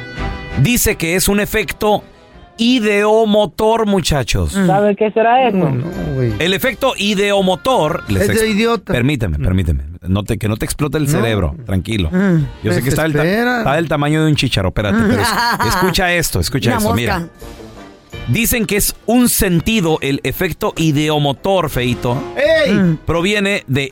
dice 0.61 0.95
que 0.95 1.15
es 1.15 1.27
un 1.27 1.39
efecto 1.39 2.03
ideomotor, 2.57 3.85
muchachos. 3.87 4.51
¿Sabe 4.51 4.95
qué 4.95 5.11
será 5.11 5.47
eso? 5.47 5.57
No, 5.57 5.71
no, 5.71 5.87
güey. 6.15 6.33
El 6.39 6.53
efecto 6.53 6.93
ideomotor. 6.97 8.03
les 8.09 8.29
Es 8.29 8.39
de 8.41 8.49
idiota. 8.49 8.93
Permíteme, 8.93 9.39
permíteme. 9.39 9.83
No 10.07 10.23
te, 10.23 10.37
que 10.37 10.47
no 10.47 10.57
te 10.57 10.65
explote 10.65 10.97
el 10.97 11.05
No. 11.05 11.09
cerebro. 11.09 11.55
Tranquilo. 11.65 12.09
Yo 12.63 12.73
sé 12.73 12.83
que 12.83 12.89
está 12.89 13.03
del, 13.03 13.15
está 13.15 13.83
tamaño 13.87 14.23
de 14.23 14.29
un 14.29 14.35
chicharo. 14.35 14.69
Espérate. 14.69 14.97
pero 15.07 15.21
es- 15.21 15.27
escucha 15.75 16.13
esto, 16.13 16.39
escucha 16.39 16.69
Una 16.71 16.77
esto. 16.77 16.89
mosca. 16.89 17.01
Mira. 17.01 17.27
Dicen 18.29 18.65
que 18.65 18.77
es 18.77 18.95
un 19.05 19.27
sentido, 19.27 19.97
el 20.01 20.21
efecto 20.23 20.73
ideomotor, 20.77 21.69
feito. 21.69 22.21
¡Ey! 22.37 22.97
Proviene 23.05 23.63
de 23.67 23.91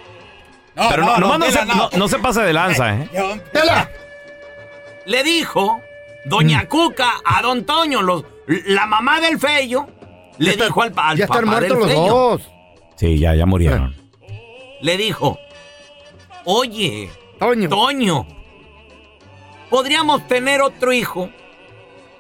Pero 0.76 1.04
no, 1.06 1.18
nomás 1.20 1.40
no, 1.40 1.46
Tela, 1.46 1.60
se, 1.62 1.66
no- 1.66 1.90
no 1.98 2.08
se 2.08 2.20
pase 2.20 2.42
de 2.42 2.54
lanza, 2.54 2.94
¿eh? 2.96 3.10
¡Tela! 3.52 3.90
Le 5.06 5.24
dijo 5.24 5.82
Doña 6.26 6.64
Mm. 6.64 6.68
Cuca 6.68 7.14
a 7.26 7.42
Don 7.42 7.66
Toño, 7.66 8.02
los, 8.02 8.24
la 8.48 8.86
mamá 8.86 9.20
del 9.20 9.40
feyo, 9.40 9.88
le 10.38 10.52
está- 10.52 10.66
dijo 10.66 10.82
al, 10.82 10.94
al 10.96 11.18
Ya 11.18 11.28
papá 11.28 11.40
están 11.40 11.50
muertos 11.50 11.70
del 11.70 11.80
los 11.80 11.88
feyo, 11.90 12.06
dos. 12.14 12.42
Sí, 12.96 13.18
ya, 13.20 13.36
ya 13.36 13.46
murieron. 13.46 13.96
le 14.82 14.98
dijo, 14.98 15.38
oye, 16.46 17.10
Toño. 17.40 17.70
Toño, 17.70 18.28
podríamos 19.70 20.28
tener 20.28 20.62
otro 20.62 20.92
hijo. 20.94 21.30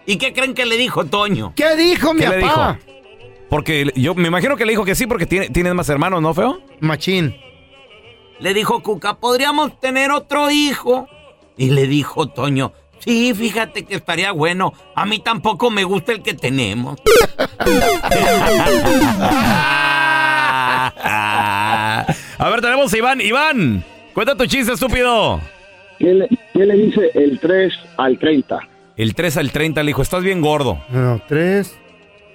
¿Y 0.05 0.17
qué 0.17 0.33
creen 0.33 0.53
que 0.53 0.65
le 0.65 0.75
dijo 0.77 1.05
Toño? 1.05 1.53
¿Qué 1.55 1.75
dijo 1.75 2.13
mi 2.13 2.21
¿Qué 2.21 2.29
le 2.29 2.41
papá? 2.41 2.79
Porque 3.49 3.91
yo 3.95 4.13
me 4.15 4.27
imagino 4.27 4.55
que 4.55 4.65
le 4.65 4.73
dijo 4.73 4.85
que 4.85 4.95
sí, 4.95 5.07
porque 5.07 5.25
tiene, 5.25 5.49
tienes 5.49 5.73
más 5.73 5.89
hermanos, 5.89 6.21
¿no, 6.21 6.33
feo? 6.33 6.61
Machín. 6.79 7.35
Le 8.39 8.53
dijo 8.53 8.81
Cuca, 8.81 9.15
podríamos 9.15 9.79
tener 9.79 10.11
otro 10.11 10.51
hijo. 10.51 11.07
Y 11.57 11.71
le 11.71 11.87
dijo 11.87 12.27
Toño, 12.27 12.71
sí, 12.99 13.33
fíjate 13.33 13.83
que 13.83 13.95
estaría 13.95 14.31
bueno. 14.31 14.73
A 14.95 15.05
mí 15.05 15.19
tampoco 15.19 15.69
me 15.71 15.83
gusta 15.83 16.13
el 16.13 16.21
que 16.21 16.33
tenemos. 16.33 17.01
A 22.39 22.49
ver, 22.49 22.61
tenemos 22.61 22.93
a 22.93 22.97
Iván. 22.97 23.19
Iván, 23.19 23.83
cuenta 24.13 24.35
tu 24.35 24.45
chiste, 24.45 24.71
estúpido. 24.73 25.41
¿Qué 25.97 26.13
le, 26.13 26.29
qué 26.53 26.65
le 26.65 26.75
dice 26.75 27.11
el 27.13 27.39
3 27.39 27.73
al 27.97 28.17
30? 28.17 28.59
El 28.95 29.13
3 29.13 29.37
al 29.37 29.51
30 29.51 29.83
le 29.83 29.87
dijo, 29.87 30.01
estás 30.01 30.23
bien 30.23 30.39
gordo. 30.41 30.81
No, 30.89 31.21
3 31.27 31.77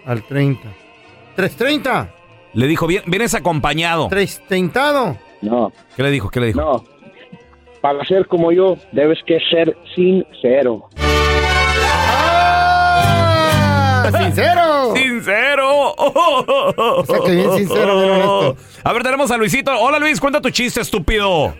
al 0.05 0.23
30. 0.23 0.84
¿330? 1.37 2.09
Le 2.55 2.67
dijo, 2.67 2.87
"Bien- 2.87 3.03
vienes 3.07 3.35
acompañado. 3.35 4.09
¿Tres 4.09 4.41
treintado? 4.47 5.17
No, 5.43 5.73
¿Qué 5.97 6.03
le 6.03 6.11
dijo? 6.11 6.31
¿Qué 6.31 6.41
le 6.41 6.47
dijo? 6.49 6.61
no. 6.61 6.85
Para 7.81 8.03
ser 8.07 8.27
como 8.27 8.51
yo, 8.51 8.77
debes 8.93 9.19
que 9.27 9.39
ser 9.51 9.77
sincero. 9.95 10.89
¡Ah! 12.87 14.11
¡Sincero! 14.23 14.95
¡Sincero! 14.97 15.95
O 15.97 17.05
sea, 17.07 17.19
que 17.25 17.33
bien 17.33 17.53
sincero, 17.53 17.99
bien 18.01 18.11
honesto. 18.13 18.57
A 18.85 18.93
ver, 18.93 19.03
tenemos 19.03 19.31
a 19.31 19.37
Luisito. 19.37 19.71
Hola, 19.79 19.99
Luis, 19.99 20.21
cuenta 20.21 20.41
tu 20.41 20.51
chiste, 20.51 20.81
estúpido. 20.81 21.55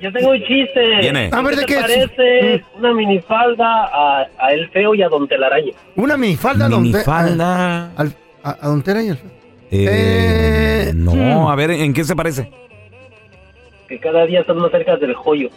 Yo 0.00 0.12
tengo 0.12 0.30
un 0.30 0.38
chiste. 0.40 0.98
Viene. 1.00 1.30
A 1.32 1.40
ver, 1.42 1.56
¿de 1.56 1.64
¿Qué 1.64 1.76
parece 1.76 2.62
una 2.78 2.92
minifalda 2.92 3.84
a, 3.92 4.26
a 4.38 4.52
El 4.52 4.68
Feo 4.70 4.94
y 4.94 5.02
a 5.02 5.08
Don 5.08 5.26
Telaraña? 5.26 5.72
Una 5.96 6.16
minifalda, 6.18 6.68
don 6.68 6.82
Te- 6.84 6.90
Minifalda. 6.90 7.92
al- 7.96 8.14
a, 8.50 8.56
a 8.60 8.68
Don 8.68 8.82
Tela 8.82 9.02
y 9.02 9.08
al- 9.10 9.18
Eh, 9.70 10.86
Eh, 10.88 10.92
no, 10.94 11.12
hmm. 11.12 11.46
a 11.48 11.54
ver, 11.56 11.70
¿en 11.72 11.92
qué 11.92 12.04
se 12.04 12.14
parece? 12.16 12.50
Que 13.88 13.98
cada 14.00 14.24
día 14.26 14.40
están 14.40 14.58
más 14.58 14.70
cerca 14.70 14.96
del 14.96 15.14
joyo. 15.14 15.48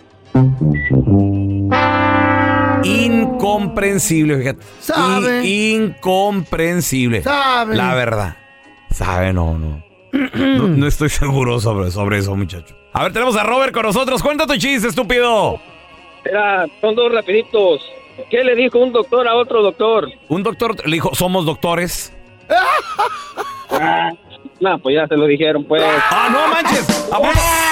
Incomprensible, 3.10 4.38
fíjate. 4.38 4.60
Sabe. 4.80 5.46
In- 5.46 5.84
incomprensible. 5.96 7.22
Sabe. 7.22 7.76
La 7.76 7.94
verdad. 7.94 8.36
Sabe, 8.92 9.34
no, 9.34 9.58
no. 9.58 9.84
No, 10.12 10.68
no 10.68 10.88
estoy 10.88 11.10
seguro 11.10 11.60
sobre, 11.60 11.92
sobre 11.92 12.18
eso, 12.18 12.36
muchacho. 12.36 12.76
A 12.94 13.04
ver, 13.04 13.14
tenemos 13.14 13.36
a 13.38 13.44
Robert 13.44 13.74
con 13.74 13.84
nosotros. 13.84 14.24
Cuenta 14.24 14.48
tu 14.48 14.56
chiste, 14.58 14.88
estúpido. 14.88 15.60
Era, 16.26 16.66
son 16.82 16.96
dos 16.96 17.12
rapiditos. 17.14 17.82
¿Qué 18.30 18.44
le 18.44 18.56
dijo 18.56 18.80
un 18.80 18.92
doctor 18.92 19.28
a 19.28 19.36
otro 19.36 19.62
doctor? 19.62 20.10
Un 20.28 20.44
doctor 20.44 20.76
le 20.88 20.94
dijo, 20.96 21.14
somos 21.16 21.46
doctores. 21.46 22.14
Ah, 22.50 24.12
no, 24.60 24.80
pues 24.80 24.96
ya 24.96 25.08
se 25.08 25.16
lo 25.16 25.26
dijeron, 25.26 25.64
pues. 25.66 25.84
¡Ah, 25.86 26.30
no 26.32 26.48
manches! 26.48 27.10
¿A 27.12 27.18
poco? 27.18 27.30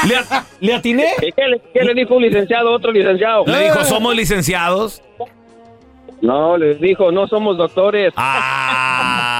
¿Le, 0.08 0.68
le 0.68 0.74
atiné? 0.76 1.14
¿Qué 1.20 1.48
le, 1.48 1.62
qué 1.74 1.84
le 1.84 1.94
dijo 1.94 2.16
un 2.16 2.24
licenciado 2.24 2.70
a 2.70 2.76
otro 2.76 2.92
licenciado? 2.92 3.44
Le 3.46 3.66
dijo, 3.66 3.84
somos 3.86 4.16
licenciados. 4.16 5.02
No, 6.22 6.58
les 6.58 6.80
dijo, 6.80 7.12
no 7.12 7.28
somos 7.28 7.58
doctores. 7.58 8.14
Ah. 8.18 9.40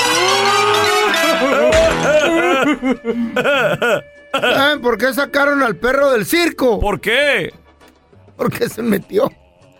¿Saben 4.32 4.82
por 4.82 4.98
qué 4.98 5.14
sacaron 5.14 5.64
al 5.64 5.76
perro 5.78 6.12
del 6.12 6.26
circo? 6.26 6.80
¿Por 6.80 7.00
qué? 7.02 7.54
Porque 8.36 8.70
se 8.70 8.84
metió. 8.84 9.32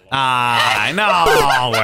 Ay, 0.10 0.94
no, 0.94 1.04
güey. 1.70 1.84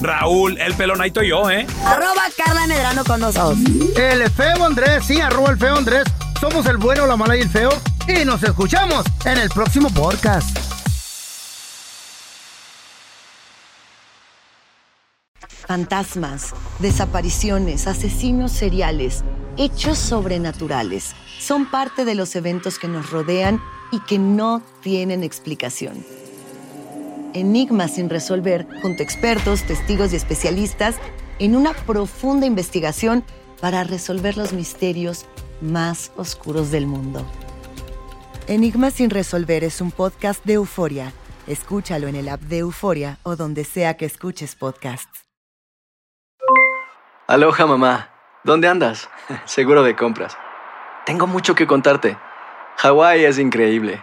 Raúl 0.00 0.58
el 0.60 0.74
Pelón, 0.74 1.00
ahí 1.00 1.08
estoy 1.08 1.28
yo, 1.28 1.50
¿eh? 1.50 1.66
Arroba 1.84 2.22
Carla 2.36 2.66
Medrano 2.66 3.04
con 3.04 3.20
nosotros. 3.20 3.58
El 3.96 4.28
feo 4.30 4.64
Andrés, 4.64 5.04
sí, 5.06 5.20
arroba 5.20 5.50
el 5.50 5.58
feo 5.58 5.76
Andrés. 5.76 6.04
Somos 6.40 6.66
el 6.66 6.76
bueno, 6.76 7.06
la 7.06 7.16
mala 7.16 7.36
y 7.36 7.40
el 7.40 7.48
feo. 7.48 7.70
Y 8.06 8.24
nos 8.24 8.42
escuchamos 8.42 9.04
en 9.24 9.38
el 9.38 9.48
próximo 9.48 9.90
podcast. 9.90 10.56
Fantasmas, 15.66 16.54
desapariciones, 16.78 17.88
asesinos 17.88 18.52
seriales, 18.52 19.24
hechos 19.56 19.98
sobrenaturales 19.98 21.16
son 21.40 21.66
parte 21.70 22.04
de 22.04 22.14
los 22.14 22.36
eventos 22.36 22.78
que 22.78 22.88
nos 22.88 23.10
rodean 23.10 23.60
y 23.92 24.00
que 24.00 24.18
no 24.18 24.62
tienen 24.80 25.22
explicación. 25.22 26.04
Enigmas 27.36 27.96
sin 27.96 28.08
resolver 28.08 28.66
junto 28.80 29.02
a 29.02 29.04
expertos, 29.04 29.62
testigos 29.64 30.10
y 30.14 30.16
especialistas 30.16 30.96
en 31.38 31.54
una 31.54 31.74
profunda 31.74 32.46
investigación 32.46 33.24
para 33.60 33.84
resolver 33.84 34.38
los 34.38 34.54
misterios 34.54 35.26
más 35.60 36.12
oscuros 36.16 36.70
del 36.70 36.86
mundo. 36.86 37.26
Enigmas 38.46 38.94
sin 38.94 39.10
resolver 39.10 39.64
es 39.64 39.82
un 39.82 39.90
podcast 39.90 40.42
de 40.46 40.54
euforia. 40.54 41.12
Escúchalo 41.46 42.08
en 42.08 42.16
el 42.16 42.30
app 42.30 42.40
de 42.40 42.58
Euforia 42.58 43.18
o 43.22 43.36
donde 43.36 43.64
sea 43.64 43.98
que 43.98 44.06
escuches 44.06 44.54
podcasts. 44.54 45.26
Aloha 47.26 47.66
mamá, 47.66 48.10
¿dónde 48.44 48.66
andas? 48.66 49.10
Seguro 49.44 49.82
de 49.82 49.94
compras. 49.94 50.38
Tengo 51.04 51.26
mucho 51.26 51.54
que 51.54 51.66
contarte. 51.66 52.16
Hawái 52.78 53.26
es 53.26 53.38
increíble. 53.38 54.02